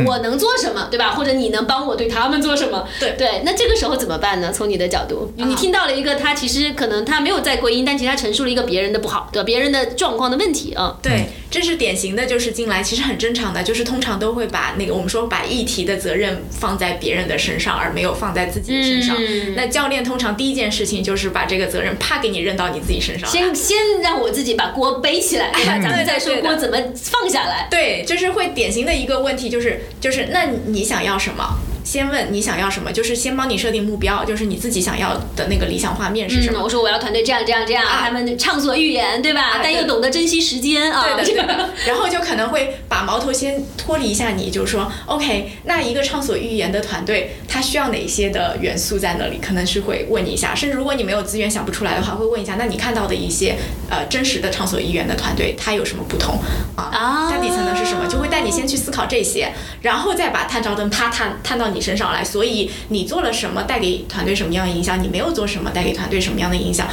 [0.05, 1.11] 我能做什么，对吧？
[1.11, 2.87] 或者你能帮我对他们做什么？
[2.99, 4.51] 对对，那这个时候怎么办呢？
[4.53, 9.45] 从你的角度，你听到了一个他其实可能他没有在归因，但其实他陈述了一个别人的不好，对吧？
[9.45, 10.97] 别人的状况的问题啊。
[11.01, 19.15] 对，这是典型的，就是进来其实很正常的，就是通常都会把那个我们说把议题的责任放在别人的身上，而没有放在自己的身上。
[19.17, 23.29] 嗯那教练通常第一件事情就是把这个责任怕给你扔到你自己身上。
[23.29, 25.79] 先先让我自己把锅背起来，对吧？
[25.81, 27.67] 咱们再说锅怎么放下来。
[27.69, 31.43] 对，就是会典型的一个问题，就是就是那你想要什么？
[31.89, 36.61] 先问你想要什么，就是先帮你设定目标，就是你自己想要的那个理想画面是什嗯，么。
[36.61, 39.41] 我说我要团队这样这样这样，啊他们畅所欲言，对吧？
[39.41, 41.03] 啊但又懂得珍惜时间啊。
[41.03, 41.69] 对的，对的。
[41.87, 49.39] 然后就可能会把矛头先脱离一下你，就是说，OK，那一个畅所欲言的团队，它需要哪些的元素在那里？
[49.41, 53.55] 可能是会问你一下，甚至如果你没有资源想不出来的话，会问一下，那你看到的一些
[53.89, 56.37] 呃真实的畅所欲言的团队，它有什么不同
[56.75, 56.83] 啊？
[56.93, 58.05] 啊它底层的是什么？
[58.07, 62.23] 就会带你先去思考这些，然后再把探照灯啪探探到你身上来。
[62.23, 65.01] 所以你做了什么，带给团队什么样的影响？
[65.01, 66.87] 你没有做什么，带给团队什么样的影响？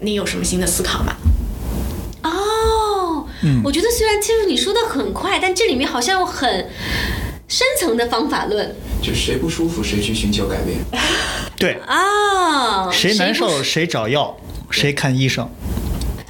[0.00, 1.14] 你有什么新的思考吗？
[2.22, 3.26] 哦，
[3.64, 6.68] 我觉得虽然其实你说的很快，但这里面好像有很
[7.48, 10.78] 深层的方法论就谁不舒服谁去寻求改变。
[11.56, 12.90] 对，啊。
[12.90, 14.36] 谁难受谁找药，
[14.70, 15.48] 谁看医生。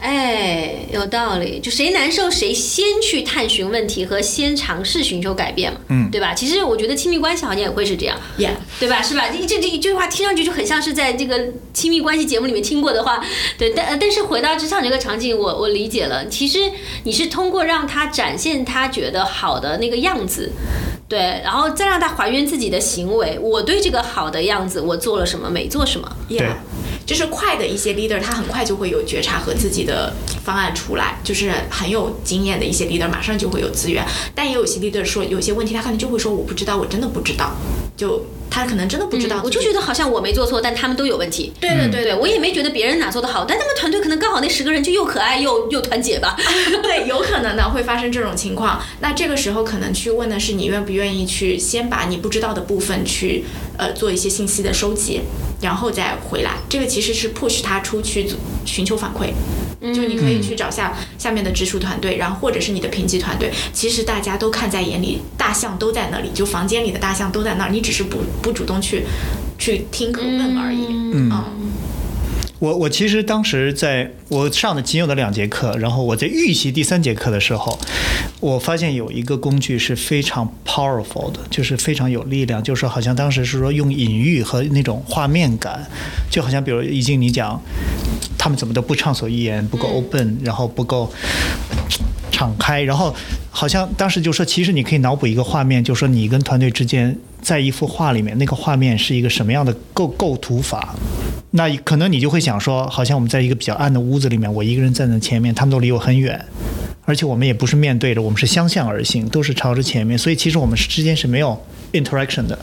[0.03, 1.61] 哎，有道理。
[1.61, 6.35] 就谁难受，谁先去探寻问题和先尝试寻求改变嘛，嗯对吧？
[6.35, 8.19] 其实我觉得亲密关系好像也会是这样。
[8.37, 9.01] 也、对吧？
[9.01, 9.27] 是吧？
[9.33, 11.41] 这这这一句话听上去就很像是在这个
[11.73, 13.25] 亲密关系节目里面听过的话，
[13.57, 13.71] 对。
[13.71, 16.27] 但呃但是回到职场这个场景，我我理解了。
[16.29, 16.59] 其实
[17.05, 20.51] 你是通过让他展现他觉得好的那个样子，
[21.09, 23.39] 对，然后再让他还原自己的行为。
[23.41, 26.17] 我对这个好的样子，我做了什么，没做什么。
[27.05, 30.13] 就是快的一些 leader，他很快就会有觉察和自己的
[30.45, 34.05] 方案出来，就是很有经验的一些 leader，马上就会有资源。
[34.35, 37.53] 但也有些 leader 说，有些问题他可能就会说我不知道，我真的不知道，
[37.97, 41.51] 就他可能真的不知道、嗯我就觉得好像我没做错，但他们都有问题。
[41.59, 46.37] 对的对的，对我也没觉得别人哪做的好，但他们团队可能刚好那十个人就又可爱又又团结吧。
[46.83, 48.81] 对，有可能的会发生这种情况。
[49.01, 53.45] 那这个时候可能去问的是你愿不愿意去先把你不知道的部分去
[53.79, 55.23] 呃做一些信息的收集，
[55.63, 56.53] 然后再回来。
[56.69, 58.29] 这个其实是 push 他出去
[58.67, 59.33] 寻求反馈。
[59.93, 69.05] 就你可以去找下下面的直属团队，然后或者是你的评级团队，其实大家都看在眼里，大象都在那里，就房间里的大象都在那儿，你只是不不主动去
[69.59, 70.87] 去听和问而已。
[71.15, 71.31] 嗯
[72.59, 77.77] 我我其实当时在我上的仅有的两节课，然后我在预习第三节课的时候，
[78.39, 85.85] 我发现有一个工具是非常 powerful 的，就是非常有力量，就是好像当时是说用隐喻和那种画面感，
[86.31, 87.61] 就好像比如已经你讲，
[88.39, 91.13] 他们怎么都不畅所欲言，不够 open，、然后不够
[92.43, 93.15] 敞开，然后
[93.51, 100.93] 好像当时就说，其实你可以脑补一个画面，就说你跟团队之间在一幅画里面，那个画面是一个什么样的构构图法。
[101.53, 106.45] 那可能你就会想说，好像我们在一个比较暗的屋子里面，我一个人站在前面，他们都离我很远，
[107.05, 111.57] 而且我们也不是面对着，我们是相向而行，都是朝着前面，所以其实我们之间是没有
[111.93, 112.59] interaction 的。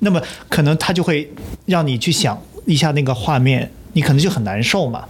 [0.00, 1.30] 那么可能他就会
[1.66, 5.04] 让你去想一下那个画面，你可能就很难受嘛。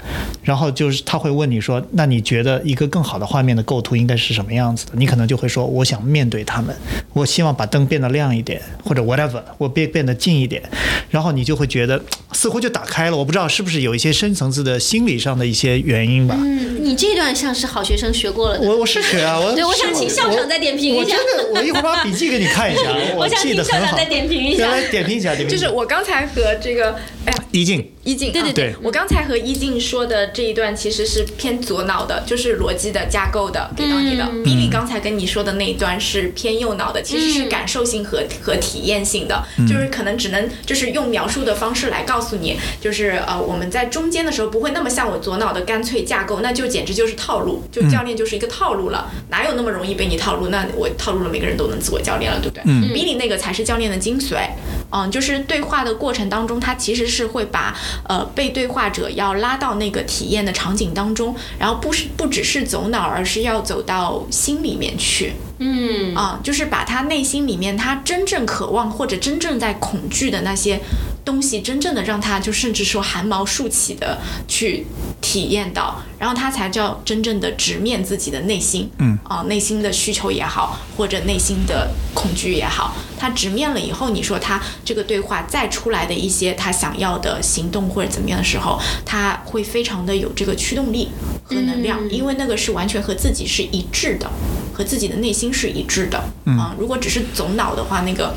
[0.44, 4.92] 然后就是他会问你说，那你觉得一个更好的画面的构图应该是什么样子的？
[4.94, 6.72] 你可能就会说，我想面对他们，
[7.12, 10.62] 我希望把灯变得亮一点，或者 whatever，我变变得近一点。
[11.10, 12.00] 然后你就会觉得
[12.32, 13.16] 似乎就打开了。
[13.16, 16.36] 我不知道是不是有一些深层次的心理上的一些原因吧。
[16.38, 18.68] 嗯，你这段像是好学生学过了的。
[18.68, 21.16] 我我是学啊，我 对我想请校长再点评一下我真
[21.52, 22.82] 的，我一会儿把笔记给你看一下，
[23.18, 23.78] 我想记得很好。
[23.78, 26.92] 请校长再点评一下 来点评一下，点评一下就是我刚才和这个，
[27.24, 34.24] 哎呀，一静，一静，啊对对对我刚才和一静说的这一段其实是偏左脑的，就是逻辑的架构的给到你的。
[34.32, 50.48] 嗯比利刚才跟你说的那一段是偏右脑的，其实是感受性和和体验性的，就是可能只能就是用描述的方式来告诉你，就是呃我们在中间的时候不会那么像我左脑的干脆架构，那就简直就是套路，就教练就是一个套路了，哪有那么容易被你套路？
[50.48, 52.62] 那我套路了，每个人都能自我教练了，对不对？
[52.66, 54.48] 嗯比利那个才是教练的精髓。
[54.92, 57.76] 嗯，就是对话的过程当中，他其实是会把
[58.08, 65.34] 呃被对话者要拉到那个体验的场景当中，然后不是不只是走脑，而是要走到心里面去。
[65.58, 70.78] 嗯啊、就是把他内心里面他真正渴望或者真正在恐惧的那些
[71.24, 74.86] 东西，真正的让他就甚至说汗毛竖起的去
[75.22, 78.90] 体验到，然后他才叫真正的直面自己的内心。
[78.98, 91.08] 嗯啊、内心的需求也好，或者内心的恐惧也好，他直面了以后，你说他这个对话再出来的一些他想要的行动或者怎么样的时候，他会非常的有这个驱动力
[91.44, 94.30] 和能量，嗯因为那个是完全和自己是一致的，
[94.72, 96.22] 和自己的内心是一致的。
[96.44, 98.32] 嗯啊，如果只是走脑的话，那个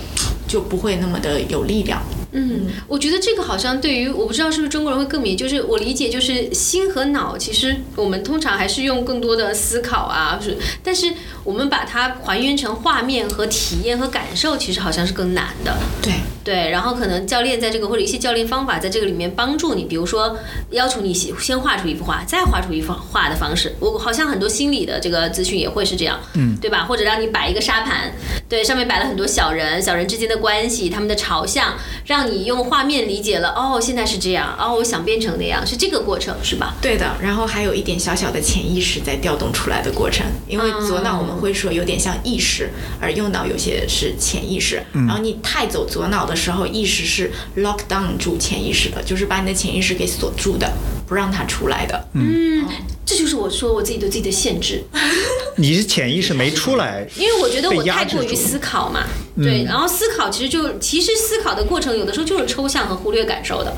[0.48, 2.02] 就不会那么的有力量。
[2.32, 11.12] 嗯，我觉得这个好像对于我不知道是不是中国人会更敏，就是我理解就是心和脑，其实我们通常还是用更多的思考啊，是，但是
[11.44, 15.76] 我们把它还原成画面和体验和感受，其实好像是更难的。
[16.02, 16.14] 对，
[16.44, 20.38] 对，然后可能教练在这个或者一些教练方法在这个里面帮助你，比如说
[20.72, 23.74] 要求你先先画出一幅画，再画出一幅画的方式。
[23.80, 26.86] 我好像很多心理的这个咨询也会是这样，嗯，对吧？
[26.86, 28.14] 或者让你摆一个沙盘，
[28.48, 31.76] 对，上面摆了很多小人，小人之间的关系，他们的朝向，
[32.06, 33.50] 让你用画面理解了。
[33.50, 36.76] 哦，现在是这样，哦，我想变成那样，是这个过程，是吧？
[36.82, 44.82] 对的，然后还有一点小小的潜意识在调动出来的过程，因为左脑我们会说有点像意识，而右脑有些是潜意识。
[44.94, 50.72] 然后你太走左脑的时候，意识是 lock down 住潜意识的，就是把你的潜意识给锁住的，
[51.08, 52.08] 不让它出来的。
[52.14, 52.66] 嗯，
[53.06, 54.84] 这就是我说我自己对自己的限制。
[55.58, 59.04] 你是潜意识没出来， 因为我觉得我太过于思考嘛，
[59.36, 63.72] 对，然后思考其实就其实思考的过程有的有时候就是抽象和忽略感受的，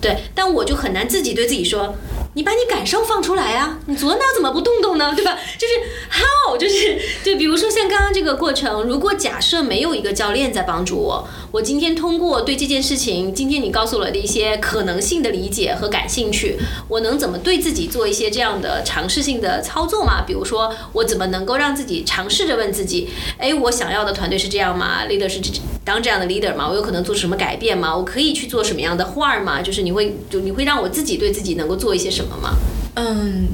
[0.00, 1.96] 对，但我就很难自己对自己说。
[2.36, 3.78] 你把你感受放出来啊！
[3.86, 5.10] 你左脑怎么不动动呢？
[5.16, 5.38] 对吧？
[5.56, 5.72] 就是
[6.10, 16.58] how，就是对，比如说像刚刚这个过程，如果假设没有一个教练在帮助我，我今天通过对这件事情，今天你告诉我的一些可能性的理解和感兴趣，
[16.88, 20.22] 我能怎么对自己做一些这样的尝试性的操作吗？
[20.26, 23.08] 比如说，我怎么能够让自己尝试着问自己，
[23.38, 25.50] 哎，我想要的团队是这样吗？leader 是这
[25.86, 26.68] 当这样的 leader 吗？
[26.68, 27.96] 我有可能做什么改变吗？
[27.96, 29.62] 我可以去做什么样的画儿吗？
[29.62, 32.56] 就是你会就你会让我自己对自己能够做一些什么吗？
[32.94, 33.48] 嗯，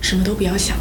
[0.00, 0.76] 什么都不要想。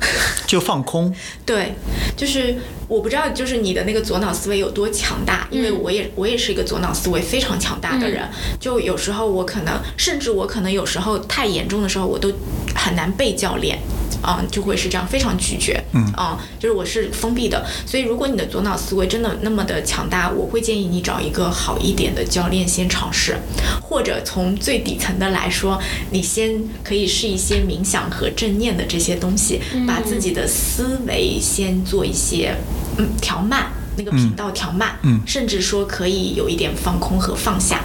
[0.46, 1.12] 就放空。
[1.44, 1.74] 对，
[2.16, 2.56] 就是
[2.88, 8.28] 我不知道，就是你的那个左脑思维有多强大，因为我也我也是一个左脑思维非常强大的人，
[8.60, 12.32] 就有时候我可能，甚至我可能有时候太严重的时候，我都
[12.74, 13.78] 很难被教练。
[14.22, 15.78] 啊、就会是这样，非常拒绝。
[15.92, 23.36] 嗯，啊、就是我是封闭的，所以如果你的左脑思维真的那么的强大，我会建议你找一个好一点的教练先尝试，
[23.82, 25.78] 或者从最底层的来说，
[26.10, 32.56] 你先可以试一些冥想和正念的这些东西，把自己的思维先做一些
[32.98, 37.80] 嗯调慢，那个频道调慢，嗯甚至说可以有一点放空和放下。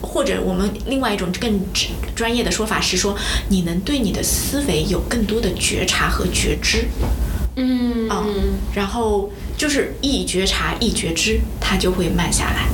[0.00, 3.16] 或者我们另外一种更专专业的说法是说，
[3.48, 6.86] 你能对你的思维有更多的觉察和觉知。
[7.56, 8.24] 嗯啊、
[8.74, 12.68] 然后就是一觉察一觉知，它就会慢下来。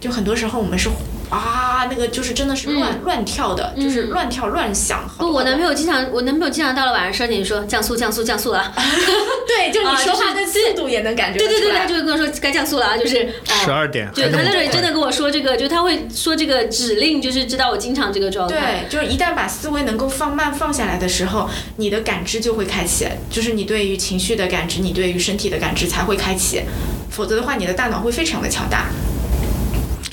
[0.00, 0.88] 就很多时候我们是
[1.30, 5.06] 啊，那个就是真的是乱、乱跳的，就是乱跳乱想。
[5.08, 8.72] 好嗯不，我男朋友友经常，我男朋友经常到了晚上十二点说降速降速降速了，
[9.46, 18.86] 对，就你啊说话的速度也能感觉对对对，他就会跟我说该降速了啊，就是十二点，对他那时候真的跟我说这个，就他会说这个指令，就是知道我经常这个状态。
[18.88, 26.62] 对，就是一旦把思维能够放慢放下来的时候，你的感知就会开启，就是你对于情绪的感知，你对于身体的感知才会开启，
[27.10, 28.86] 否则的话，你的大脑会非常的强大。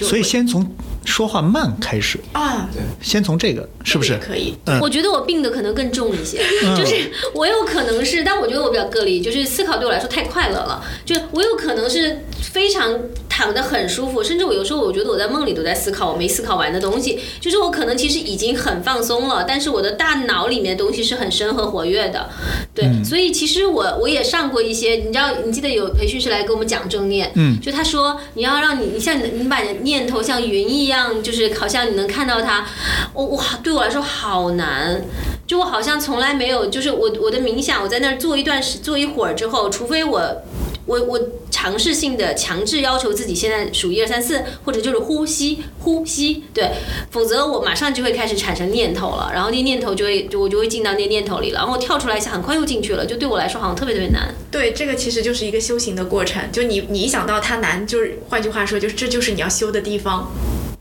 [0.02, 0.70] 所以先从
[1.06, 4.18] 说话慢开始，啊，对先从这个是不是？
[4.18, 4.54] 可以？
[4.66, 4.80] 嗯。
[4.82, 6.40] 我觉得我病的可能更重一些，
[6.76, 13.00] 就是我有可能是，但我觉得我比较个例，就是思考对我来说太快乐了，就我有可能是非常
[13.30, 22.30] 躺得很舒服，甚至我有时候我觉得我在梦里都在思考我没思考完的东西，就是我可能其实已经很放松了，但是我的大脑里面的东西是很深和活跃的，
[22.74, 27.60] 对，所以其实我我也上过一些，你知道，你记得有培训师来给我们讲正念，嗯。
[27.62, 32.66] 就他说你要让你，你像你你把你的念头像云一样，像就是好像你能看到它，
[33.14, 35.02] 我哇，对我来说好难。
[35.48, 40.42] 就我好像从来没有，就是我我的冥想，我在那儿坐一段时坐一会儿之后，除非我
[40.88, 41.20] 我我
[41.52, 46.72] 尝试性的强制要求自己现在数一二三四，或者就是呼吸呼吸，对，
[47.12, 54.34] 否则我马上就会开始产生念头了，然后那念头就会就我就会进到那念头里了，然后跳出来一下，很快又进去了，就对我来说好像特别特别难。
[54.50, 56.42] 对，这个其实就是一个修行的过程。
[56.52, 60.32] 就你你一想到它难，就是换句话说，就是这就是你要修的地方。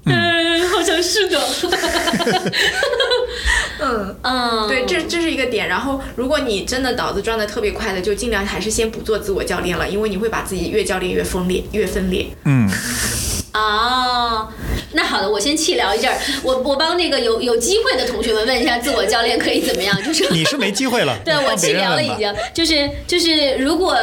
[0.07, 1.41] 嗯，好像是的。
[3.81, 4.17] 嗯。
[4.23, 5.69] 嗯，对，这这是一个点。
[5.69, 12.27] 然后，如果你真的脑子转的特别快的，就尽量还是先不做自我教练了，因为你会把自己越教练越分裂，越分裂。
[12.45, 12.71] 嗯，
[13.53, 14.49] 哦，
[14.93, 20.01] 那好的，我先气聊一阵儿，我我帮那个有有机会的同学们问一下，自我教练可以怎么样？
[20.03, 23.97] 就是你是没机会了， 对我气聊了已经，就是就是，如果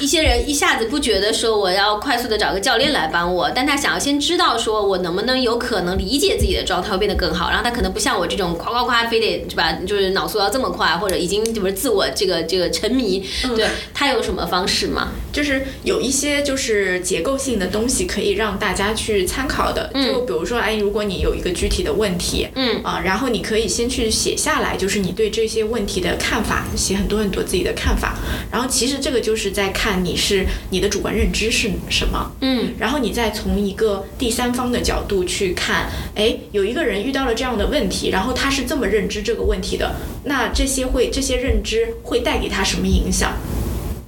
[0.00, 13.24] 一些人一下子不觉得说我要快速的找个教练来帮我，但他想要先知道说我能不能有可能理解自己的状态会变得更好，然后他可能不像我这种夸夸夸非得是吧，就是脑速要这么快，或者已经就是自我这个这个沉迷，
[13.56, 13.66] 对。
[13.94, 15.10] 他有什么方式吗？
[15.32, 22.82] 就是有一些就是结构性的东西可以让大家去参考的，就比如说，哎，如果你有一个具体的问题，嗯。
[22.82, 28.16] 啊，然后你可以先去写下来，就是你对这些问题的看法，写很多很多自己的看法，
[28.50, 43.32] 然后其实这个就是在看你是你的主观认知是什么，嗯然后你再从一个第三方的角度去看，哎，有一个人遇到了这样的问题，然后他是这么认知这个问题的，那这些会这些认知会带给他什么影响？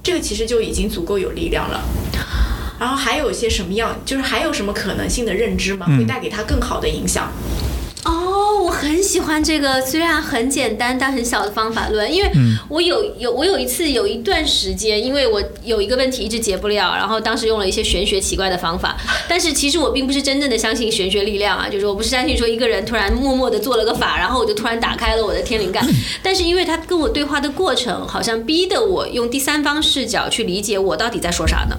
[0.03, 1.83] 这个其实就已经足够有力量了。
[2.79, 5.85] 然后还有一些什么样，就是还有什么可能性的认知吗？
[5.95, 7.31] 会带给他更好的影响。
[8.03, 12.31] 哦，我很喜欢这个，虽然很简单但很小的方法论，因为
[12.67, 18.97] 我有有我有一次有一段时间，因为我有一个问题一直解不了，然后当时用了一些玄学奇怪的方法，
[19.29, 25.79] 但是其实我并不是真正的相信玄学力量啊，就是我不是相信说一个人突然默默的做了个法，然后我就突然打开了我的天灵盖，
[26.23, 31.77] 但是因为他跟我对话的过程，好像逼得我用第三方视角去理解我到底在说啥呢。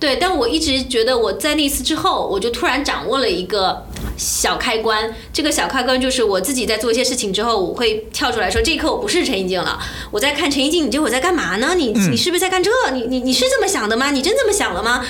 [0.00, 3.86] 对，但我一直觉得我在那次之后，我就突然掌握了一个
[4.16, 5.14] 小开关。
[5.32, 9.78] 这个小开关就是我自己在做一些事情之后，我会跳出来说：这一刻我不是陈怡静了，
[10.10, 11.74] 我在看陈怡静，你这会儿在干嘛呢？
[11.76, 12.70] 你你是不是在干这？
[12.92, 14.10] 你你你是这么想的吗？
[14.10, 15.04] 你真这么想了吗？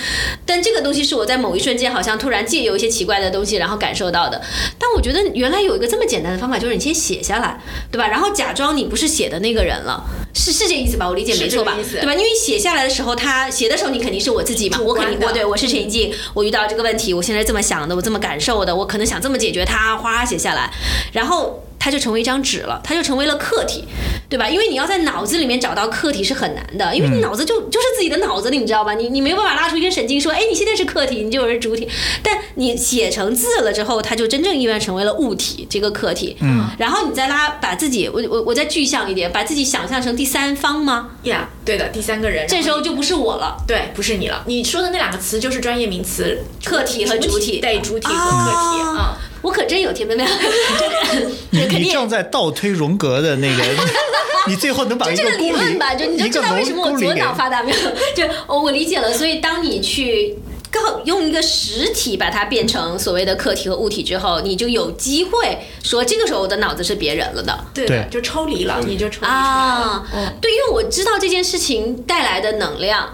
[0.46, 4.40] 但这个东西是我在某一瞬间好像突然借由一些奇怪的东西，然后感受到的。
[4.78, 8.08] 但我觉得原来有一个这么简单的方法，就是你先写下来，对吧？
[8.08, 11.08] 然后假装你不是写的那个人了，是是这意思吧？
[11.08, 11.76] 我理解没错吧？
[11.92, 12.14] 对吧？
[12.14, 20.70] 因为写下来的时候，他写的时候你肯定是我自己嘛，我肯定我对我是陈怡静，我遇到这个问题，我现在这么想的，我这么感受的，我可能想这么解决它，哗写下来，
[21.12, 21.60] 然后。
[21.78, 23.84] 它就成为一张纸了，它就成为了客体，
[24.28, 24.48] 对吧？
[24.48, 28.94] 因为你要在脑子里面找到客体是很难的，因为你脑子就就是自己的脑子里，你知道吧？
[28.94, 31.86] 你你没办法拉出一根神经说，哎，你现在是客体，你就是主体。
[32.22, 36.36] 但你写成字了之后，它就真正意味成为了物体这个客体。
[36.40, 41.10] 嗯，然后你再拉把自己，我我我再具象一点，把自己想象成第三方吗？
[41.24, 43.56] 呀对的，第三个人，这时候就不是我了。
[43.66, 44.42] 对，不是你了。
[44.46, 49.16] 你说的那两个词就是专业名词，客体和主体对，主体和客体啊啊。
[49.44, 53.62] 我可真有天分，没有，你正在倒推荣格的那个，
[54.48, 57.76] 你最后能把一这个理理论吧，就你就知道为什么我左脑发达没有？
[58.16, 59.12] 就哦，我理解了。
[59.12, 60.34] 所以当你去
[60.74, 67.64] 告用一个实体把它变成所谓的客体和物体之后，你就有机会说这个时候我的脑子是别人了的。
[67.72, 69.24] 对就抽离了，你就抽。
[69.24, 73.08] 啊嗯，对，因为我知道这件事情带来的能量。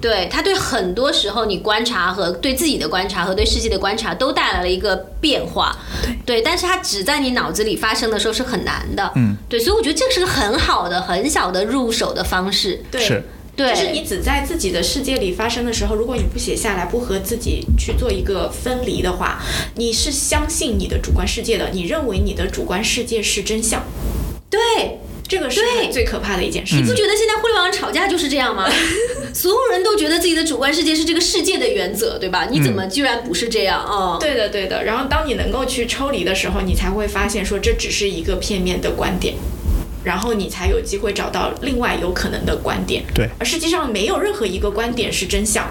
[0.00, 5.74] 对他对很多时候你观察和对自己的观察和对世界的观察都带来了一个变化，
[6.26, 13.22] 对，但是它只在你脑子里发生的时候是很难的，嗯，对，所以我觉得这个是个很好的、很小的入手的方式，对，是
[13.56, 19.42] 对，就是你只在自己的世界里发生的时候，如果你不写下来，不和自己去做一个分离的话，
[19.76, 23.82] 你是相信你的主观世界的，你认为你的主观世界是真相，
[24.50, 24.60] 对。
[25.26, 26.84] 这个是对最可怕的一件事情。
[26.84, 28.70] 你不觉得现在互联网吵架就是这样吗？
[29.32, 32.46] 所有人都觉得自己的主观世界是这个世界的原则，对吧？
[32.50, 34.18] 你怎么居然不是这样啊？
[34.20, 34.84] 对的，对的。
[34.84, 39.34] 然后当你能够去抽离的时候，你才会发现说这只是一个片面的观点，
[40.04, 43.02] 然后你才有机会找到另外有可能的观点。
[43.14, 45.66] 对而实际上没有任何一个观点是真相，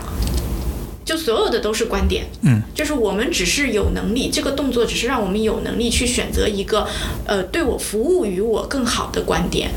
[1.06, 2.26] 就所有的都是观点。
[2.42, 6.88] 嗯，就是我们只是有能力，这个动作只是让我们有能力去选择一个
[7.26, 9.70] 呃对我服务于我更好的观点。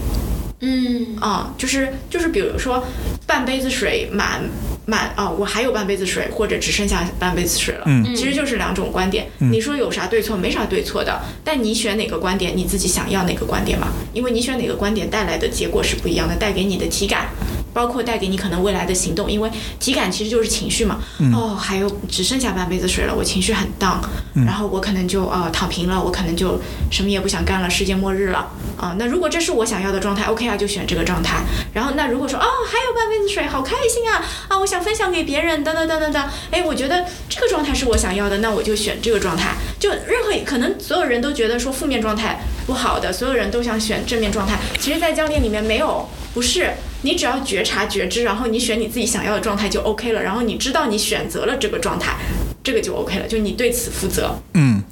[0.60, 2.82] 嗯，啊、就是就是，比如说
[3.26, 4.42] 半杯子水满
[4.86, 9.26] 满啊、我还有半杯子水，或者只剩下半杯子水了，嗯其实就是两种观点。
[9.38, 10.36] 你说有啥对错？
[10.36, 13.88] 没啥对错的，但你选哪个观点，你自己想要哪个观点嘛？
[14.12, 17.28] 因为你选哪个观点带来的结果是不一样的，带给你的体感。
[17.76, 20.98] 包括带给你可能未来的行动，因为体感其实就是情绪嘛。
[21.34, 24.00] 哦，还有只剩下半杯子水了，我情绪很荡，
[24.46, 26.58] 然后我可能就呃躺平了，我可能就
[26.90, 28.48] 什么也不想干了，世界末日了
[28.78, 31.42] 啊、那如果这是我想要的状态，OK 啊，就选这个状态。
[31.74, 39.54] 然后那如果说哦还有半杯子水，好开心啊啊，我想分享给别人，等等等等等，哎，我觉得这个状态是我想要的，那我就选这个状态。
[39.78, 46.70] 就任何可能所有人都觉得说负面状态不好的，所有人都想选正面状态，其实，在教练里面没有，不是。
[47.00, 52.16] 你只要觉察觉知，然后你选你自己想要的状态就 OK 了，然后你知道你选择了这个状态，
[52.62, 54.36] 这个就 OK 了，就你对此负责。
[54.52, 54.82] 嗯，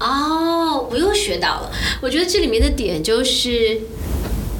[0.00, 1.70] 哦，我又学到了。
[2.00, 3.82] 我觉得这里面的点就是，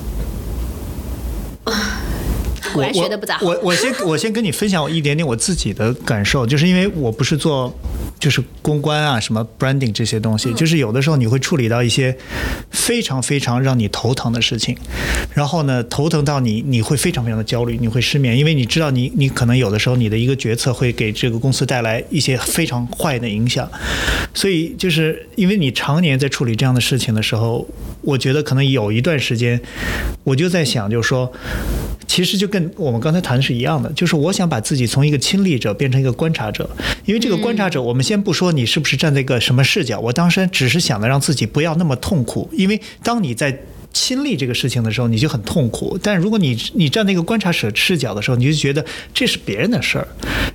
[1.65, 1.73] 啊，
[2.73, 3.47] 果然学的不咋好。
[3.47, 7.75] 我我先我先跟你分享我一点点我自己的感受，就是因为我不是做
[8.19, 12.17] 就是公关啊什么 branding 这些东西，嗯就是有的时候你会处理到一些
[12.71, 14.77] 非常非常让你头疼的事情，
[15.35, 23.71] 然后呢头疼到你你会非常非常的焦虑，你会失眠，因为你知道你你可能有的时候你的一个决策会给这个公司带来一些非常坏的影响，
[24.33, 27.67] 所以就是因为你常年在处理这样的事情的时候，
[28.01, 29.61] 我觉得可能有一段时间，
[30.23, 31.31] 我就在想，就是说。
[32.07, 36.69] 其实就跟我们刚才谈的是一样的，就是我想把自己从一个亲历者变成一个观察者，
[37.07, 43.59] 因为这个观察者，我们先不说你是不是站在一个什么视角，我当时只是想的让自己不要那么痛苦，因为当你在。
[43.95, 45.99] 亲历这个事情的时候，你就很痛苦。
[46.03, 48.85] 但如果你你站在一个观察者视角的时候，你就觉得
[49.15, 50.07] 这是别人的事儿。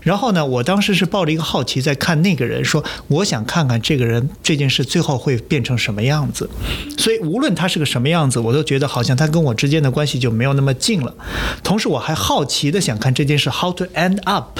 [0.01, 6.49] 然后呢，我当时是抱着一个好奇在看那个人，说我想看看这个人这件事最后会变成什么样子。
[6.97, 11.15] 所以无论他是个什么样子，我都觉得好像他跟我之间的关系就没有那么近了。
[11.63, 14.59] 同时，我还好奇的想看这件事 how to end up，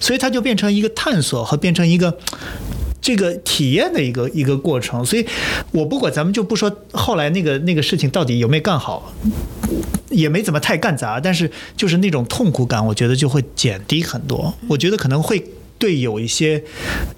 [0.00, 2.18] 所以它就变成一个探索和变成一个。
[3.06, 5.24] 这个体验的一个一个过程，所以
[5.70, 9.12] 我不管咱们就不说后来那个那个事情到底有没有干好，
[10.10, 14.52] 也没怎么太干砸，但是就是那种痛苦感，我觉得就会减低很多。
[14.66, 15.40] 我觉得可能会
[15.78, 16.62] 对有一些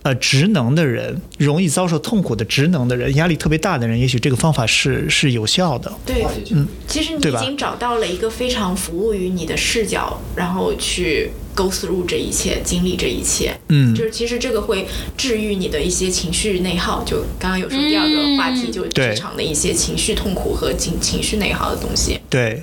[0.03, 5.93] 呃职能的人，容易遭受痛苦的职能的人，压力特别大的人，也许这个方法是是有效的。
[6.05, 13.57] 对，嗯其实你已经找到了一个非常服务于你的视角，然后去 go through 这一切，经历这一切。
[13.69, 14.87] 嗯就是其实这个会
[15.17, 17.05] 治愈你的一些情绪内耗。
[17.05, 22.19] 就刚刚有说第二个话题，就对职场的一些情绪痛苦和情情绪内耗的东西。
[22.29, 22.63] 对，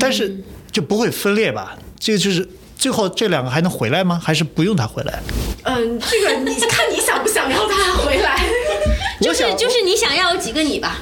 [0.00, 0.40] 但是
[0.72, 1.76] 就不会分裂吧？
[1.98, 2.46] 这个就是
[2.84, 4.20] 最后这两个还能回来吗？
[4.22, 5.22] 还是不用他回来？
[5.62, 8.44] 嗯，这个你看你想不想要他回来？
[9.22, 10.98] 就是就是你想要有几个你吧？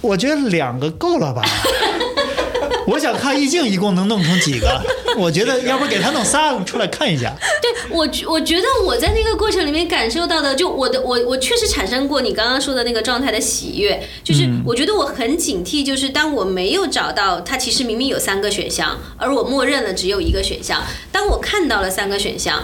[0.00, 1.42] 我觉得两个够了吧。
[2.88, 4.80] 我想看易静一共能弄成几个？
[5.18, 7.34] 我觉得要不给他弄仨出来看一下。
[7.60, 20.82] 对我觉，我觉得我在那个过程里面感受到的，就我的我我确实产生过你刚刚说的那个状态的喜悦，就是我觉得我很警惕，就是当我没有找到它，其实明明有三个选项，而我默认了只有一个选项。
[21.12, 22.62] 当我看到了三个选项，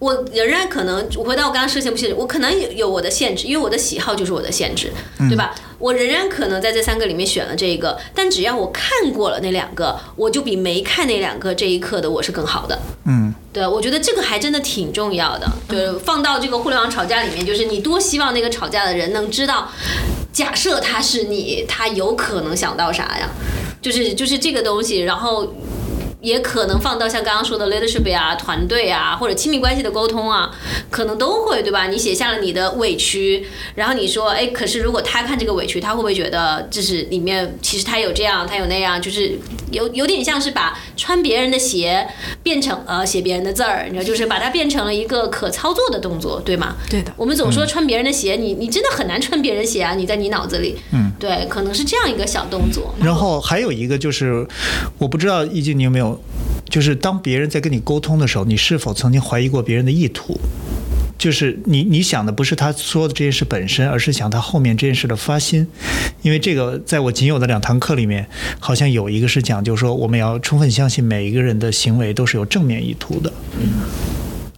[0.00, 4.92] 我仍然可能我回到我刚刚设限不限制，我可能有有我的限制，因为我的喜好就是我的限制，
[5.28, 5.54] 对吧？
[5.78, 12.78] 我仍然可能在这三个里面选了这一个，但只要我看过了那两个，我就比没看那两个这一刻的我是更好的。
[13.06, 19.70] 嗯，对，我觉得这个还真的挺重要的，就是放到这个互联网吵架里面，就是你多希望那个吵架的人能知道，
[20.34, 23.30] 假设他是你，他有可能想到啥呀？
[23.80, 25.50] 就是就是这个东西，然后。
[26.24, 30.50] 也可能放到像刚刚说的 leadership 呀、团队啊，或者亲密关系的沟通啊，
[30.90, 31.86] 可能都会对吧？
[31.86, 39.38] 你写下了你的委屈，然后你说，哎，可是如果他看这个委屈，他会不会觉得这是里面其实他有这样，他有那样，就是
[39.70, 42.08] 有有点像是把穿别人的鞋
[42.42, 46.74] 变成呃写别人的字儿，你知道，就是把它变成了一个可操作的动作，对吗？
[46.88, 52.94] 对的我们总说穿别人的鞋，你你真的很难穿别人鞋啊，你在你脑子里，嗯，对，可能是这样一个小动作。
[53.02, 54.46] 然后还有一个就是，
[54.98, 56.13] 我不知道易静你有没有，
[56.68, 60.38] 就是当别人在跟你沟通的时候，你是否曾经怀疑过别人的意图？
[61.16, 65.66] 就是你你想的不是他说的这件事本身，而是想他后面这件事的发心。
[66.22, 68.26] 因为这个，在我仅有的两堂课里面，
[68.58, 73.68] 好像有一个是讲，就是说我们要充分相信每一个人的行为都是有正面意图的，嗯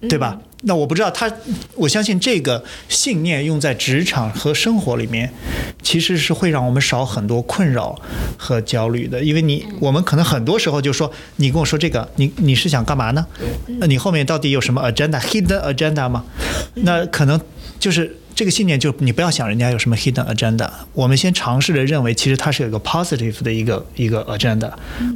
[0.09, 0.39] 对吧？
[0.63, 1.31] 那我不知道他，
[1.75, 5.33] 我相信这个信念用在职场和生活里面，
[5.83, 7.99] 其实是会让我们少很多困扰
[8.37, 9.23] 和焦虑的。
[9.23, 13.27] 因为你，我们可能很多时候就说，你跟我说这个，你你是想干嘛呢？
[13.79, 16.25] 那你后面到底有什么 agenda，hidden agenda 吗？
[16.75, 17.41] 那可能
[17.79, 18.17] 就是。
[18.37, 24.71] 这个信念就你不要想人家有什么 hidden agenda，我们先尝试着认为其实它是有一个 positive 的一个一个 agenda，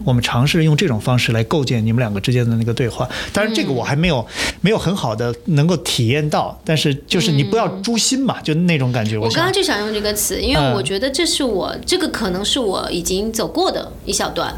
[0.07, 3.07] 我们尝试着用这种方式来构建你们两个之间的那个对话。
[3.31, 4.27] 当然这个我还没有
[4.63, 9.19] 没有很好的能够体验到，但是就是你不要诛心嘛，就那种感觉。
[9.19, 14.51] 我刚刚就想用这个词，因为嗯我觉得这是我、这个可能是我已经走过的一小段。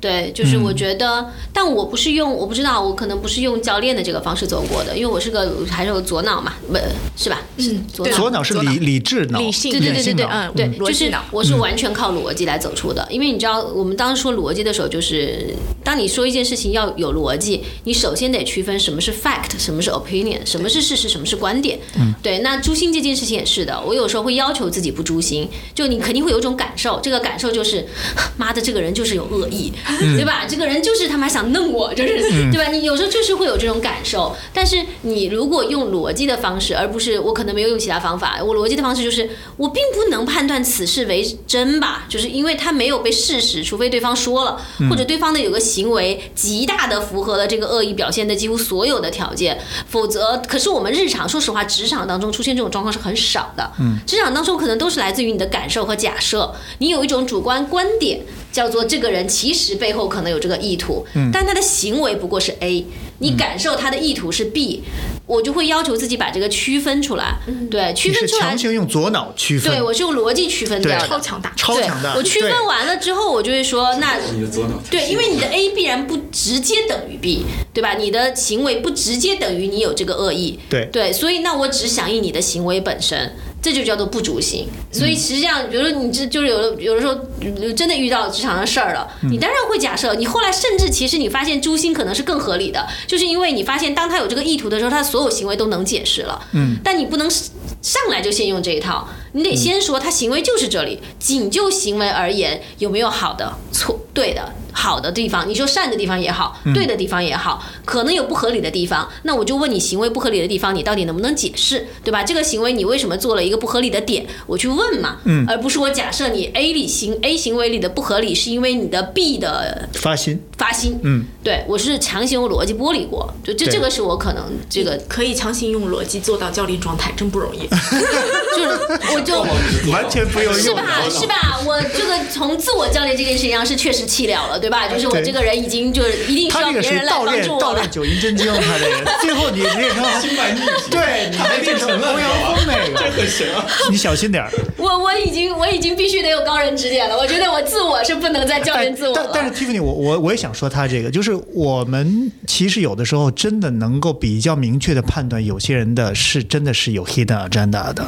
[0.00, 6.76] 对，就是我觉得，但我不是用，我不知道，我可能不是用教练的这个方式走过的，因为我是个还是有左脑嘛，不
[7.16, 7.40] 是吧？
[7.56, 8.07] 嗯左对脑。
[8.10, 15.54] 左脑是理理智脑，理性对对对对对，嗯对，就是我是完全靠逻辑来走出的，因为你知道，我们当时说逻辑的时候，就是
[15.84, 21.78] 当你说一件事情要有逻辑，你首先得区分什么是 fact，什么是 opinion，什么是事实，什么是观点。
[21.98, 22.38] 嗯，对。
[22.40, 27.86] 那诛心这件事情也是的，我有时候会要求自己不诛心，就你肯定会有一种感受，这个感受就是，
[28.36, 29.72] 妈的，这个人就是有恶意，
[30.16, 30.44] 对吧？
[30.48, 32.18] 这个人就是他妈想弄我，就是
[32.52, 32.70] 对吧？
[32.70, 58.20] 你有时候就是会有这种感受，但是你如果用逻辑的方式，而不是我可能没有用其他方法，我逻辑的方式就是我并不能判断此事为真吧，就是因为他没有被事实，除非对方说了，或者对方的有个行为极大的符合了这个恶意表现的几乎所有的条件，否则，可是我们日常说实话，职场当中出现这种状况是很少的，嗯，职场当中可能都是来自于你的感受和假设，你有一种主观观点。
[58.50, 62.84] 叫做这个人其实背后可能有这个意图，但他的行为不过是 A，
[63.18, 64.82] 你感受他的意图是 B，
[65.26, 67.36] 我就会要求自己把这个区分出来，
[67.70, 68.48] 对，区分出来。
[68.50, 71.52] 强，行用左脑区分，对我是用逻辑区分掉的，超强大。
[71.56, 72.14] 超强大。
[72.14, 77.44] 我区分完了之后，我就会说，那你的左脑对，因为你的 A 必然不直接等于 B，
[77.74, 77.94] 对吧？
[77.94, 80.88] 你的行为不直接等于你有这个恶意，对。
[80.92, 83.32] 对，所以那我只响应你的行为本身。
[83.60, 105.48] 这就叫做不主心，所以实际上，比如说你这就是有的有的时候呃真的遇到职场的事儿了，你当然会假设，你后来甚至其实你发现诛心可能是更合理的，就是因为你发现当他有这个意图的时候，他所有行为都能解释了，嗯，但你不能上来就先用这一套，你得先说他行为就是这里，仅就行为而言有没有好的、错对的、好的地方？
[105.48, 112.22] 你说善的地方也好，对的地方也好，可能有不合理的地方，那我就问你行为不合理的地方，你到底能不能解释，对吧？
[112.22, 114.24] 这个行为你为什么做了一个不合理的点？
[114.46, 127.66] 我去问嘛，嗯，而不是我假设你 A 里行 A 行为里的不合理是因为你的 B 的发心，发心，嗯，对我是强行用逻辑剥离过，就这这个是我可能这个可以强行用逻辑做到教练状态，真不容易。
[128.56, 129.44] 就是我就。
[129.90, 130.82] 完全不用用是吧？
[131.08, 131.58] 是吧？
[131.66, 134.88] 我这个从自我教练这件事情上是确实气了了，对吧？
[134.88, 137.90] 就是我这个人已经就是一定需他这个要别人来帮助我了练盗练。
[137.90, 143.64] 九阴真经，他这个最后你练成心脉逆行，对，你还变成欧阳锋那个，这很神啊！
[143.90, 144.50] 你小心点儿。
[144.76, 147.16] 我我已经我已经必须得有高人指点了。
[147.16, 149.56] 我觉得我自我是不能再教人自我但但是了。
[149.56, 158.06] Tiffany，我我我也想说他这个，就是我们其实有的时候真的能够比较明确的判断，有些人的是真的是有 hidden agenda 的。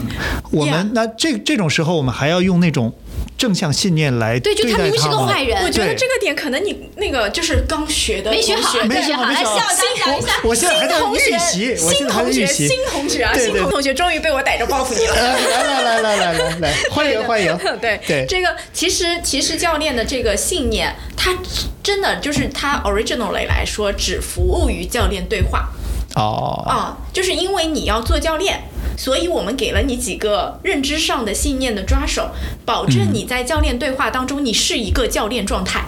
[0.51, 2.93] 我们那这这种时候，我们还要用那种
[3.41, 10.29] 正向信念来对，就待他明明是个坏人，我觉得这个点可能你那个就是刚学的没学好，没没学好，来学好没学好笑讲讲一下。
[10.45, 12.69] 我现在还在新同学预习，我新现在还在同学，预习。
[12.69, 15.15] 新同学啊，新同学终于被我逮着报复你了。
[15.15, 17.57] 来来来来来来来，欢迎欢迎。
[17.81, 21.35] 对对这个其实其实教练的这个信念，他
[21.83, 25.71] 真的就是他 originally 来说，只服务于教练对话
[26.17, 28.65] 哦，啊、就是因为你要做教练。
[28.97, 32.29] 所以我们给了你几个认知上的信念的抓手，
[32.67, 35.87] 保证你在教练对话当中，你是一个教练状态。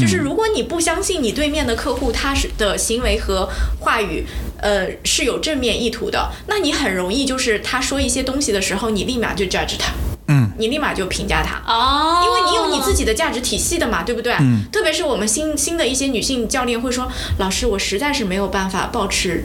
[0.00, 3.46] 就是如果你不相信你对面的客户他是的行为和
[3.80, 4.24] 话语，
[4.62, 9.92] 呃是有正面意图的，那你很容易就是他说一些东西的时候，你立马就 judge 他。
[10.30, 11.60] 嗯，你立马就评价他。
[11.66, 14.32] 哦，因为你有你自己的价值体系的嘛，对不对？
[14.38, 19.44] 嗯特别是我们新新的一些女性教练会说，老师，我实在是没有办法保持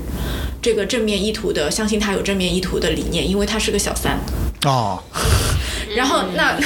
[0.61, 4.19] 这个正面意图的，相信他有正面意图的理念，因为他是个小三。
[4.65, 5.01] 哦，
[5.95, 6.57] 然后那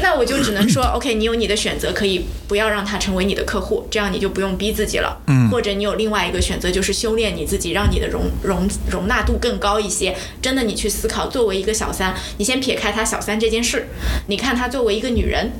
[0.00, 5.20] 那我就只能说，OK，你有你的选择，可以不要让他成为你的客户，这样你就不用逼自己了。
[5.26, 10.16] 嗯或者你有另外一个选择，就是修炼你自己，让你的容容容纳度更高一些。
[10.42, 13.88] 真的，你去思考，作为一个小三，你先撇开他小三这件事，
[14.26, 15.52] 你看他作为一个女人。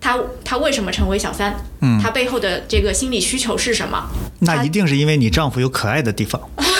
[0.00, 1.56] 他他为什么成为小三？
[1.80, 4.06] 嗯她背后的这个心理需求是什么？
[4.40, 6.38] 那一定是因为你丈夫有可爱的地方。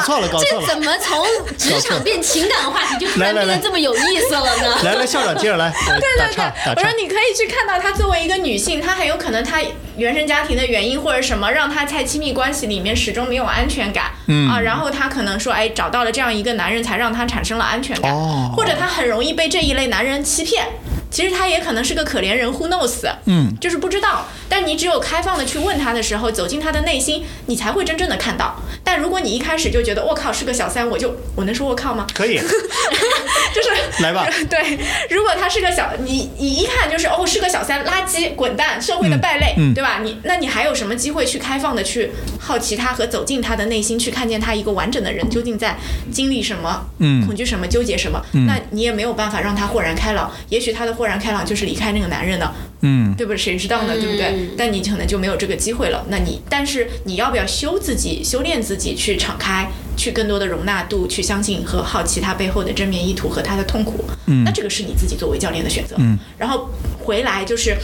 [0.00, 0.66] 搞错了，搞错了。
[0.66, 1.26] 这怎么从
[1.56, 4.78] 职场变情感话题，就突然变得这么有意思了呢？
[4.84, 6.90] 来来，校长接着来，对打对对，我说。
[7.00, 9.58] 你可以去看到她作为一个女性，她很有可能她
[9.96, 20.66] 原生家庭的原因或者什么，让她在亲密关系里面始终没有安全感，嗯啊，然后她可能说，哎，找到了这样一个男人，才让她产生了安全感，哦或者她很容易被这一类男人欺骗。
[21.10, 23.10] 其实他也可能是个可怜人，Who knows？
[23.26, 24.26] 嗯，就是不知道。
[24.48, 28.60] 但你只有开放的去问他的时候，走进他的内心，你才会真正的看到。
[28.82, 32.06] 但如果你一开始就觉得我靠是个小三，我就我能说我靠吗？
[32.14, 32.36] 可以，
[33.54, 34.26] 就是来吧。
[34.50, 34.78] 对，
[35.10, 40.00] 如果他是个小，你你一看就是哦是个小三，垃圾，滚蛋，社会的败类，嗯嗯对吧？
[40.02, 45.76] 你那你还有什么机会去开放的去好奇他和走进他的内心，去看见他一个完整的人究竟在
[46.12, 48.20] 经历什么，嗯恐惧什么，纠结什么？
[48.46, 50.32] 那你也没有办法让他豁然开朗。
[50.48, 53.38] 也许他的豁然开朗就是离开那个男人呢，嗯，对不对？
[53.38, 53.94] 谁知道呢？
[53.98, 54.50] 对不对嗯？
[54.54, 56.04] 但你可能就没有这个机会了。
[56.10, 64.04] 那你，但是你要不要修自己、修炼自己，去敞开，去更多的容纳度，去相信和好奇他背后的正面意图和他的痛苦？
[64.26, 65.96] 嗯那这个是你自己作为教练的选择。
[65.98, 67.74] 嗯，然后回来就是。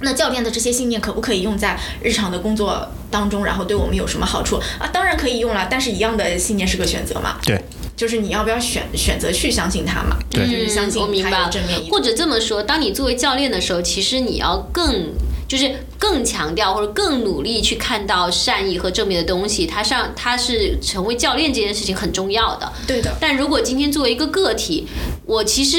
[0.00, 3.44] 那教练的这些信念可不可以用在日常的工作当中？
[3.44, 4.86] 然后对我们有什么好处啊？
[4.92, 7.60] 当然可以用了，但是一样的信念是个选择嘛，对，
[7.96, 10.16] 就是你要不要选选择去相信他嘛？
[10.30, 11.80] 对就是相信明白他有正面。
[11.90, 15.12] 或者这么说，当你作为教练的时候，其实你要更
[15.48, 22.70] 就是更强调或者更努力去看到善意和正面的东西，他上他是成为教练这件事情很重要的。
[22.86, 24.86] 对的，但如果今天作为一个个体，
[25.24, 25.78] 我其实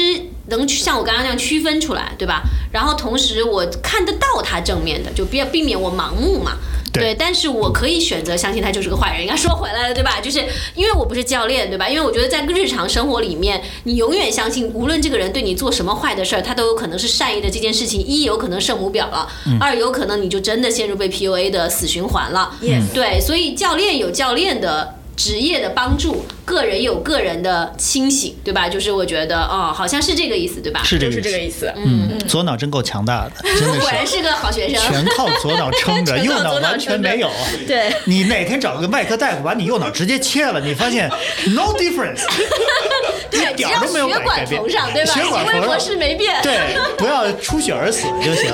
[0.50, 2.42] 能像我刚刚那样区分出来，对吧？
[2.72, 6.52] 然后同时我看得到他正面的，就避避免我盲目嘛。
[6.92, 9.22] 对但是我可以选择相信他就是个坏人。
[9.22, 10.18] 应该说回来了，对吧？
[10.22, 10.44] 就是
[10.74, 11.88] 因为我不是教练，对吧？
[11.88, 17.48] 因为我觉得在日常生活里面，你永远相信，无论这个人对你做什么坏的事儿，他都有可能是善意的。
[17.48, 19.28] 这件事情，一有可能圣母婊了，
[19.60, 22.56] 二有可能你就真的陷入被 PUA 的死循环了。
[22.92, 28.68] 对，所以教练有教练的职业的帮助，个人有个人的清醒，对吧？
[28.68, 30.80] 就是我觉得，哦，好像是这个意思，对吧？
[30.82, 31.22] 是是这个意思。
[31.22, 31.72] 这个意思。
[31.76, 34.80] 嗯，左脑真够强大的， 真的是果然是个好学生。
[34.80, 37.30] 全靠左脑撑着， 右脑完全没有。
[37.66, 41.08] 对，你哪天找个外科大夫把你右脑直接切了，你发现
[41.54, 42.24] no difference，
[43.32, 45.12] 一点儿都没有血管改改变缝上，对吧？
[45.12, 46.40] 血管缝上行为模式没变。
[46.42, 46.58] 对，
[46.96, 48.50] 不要出血而死就行。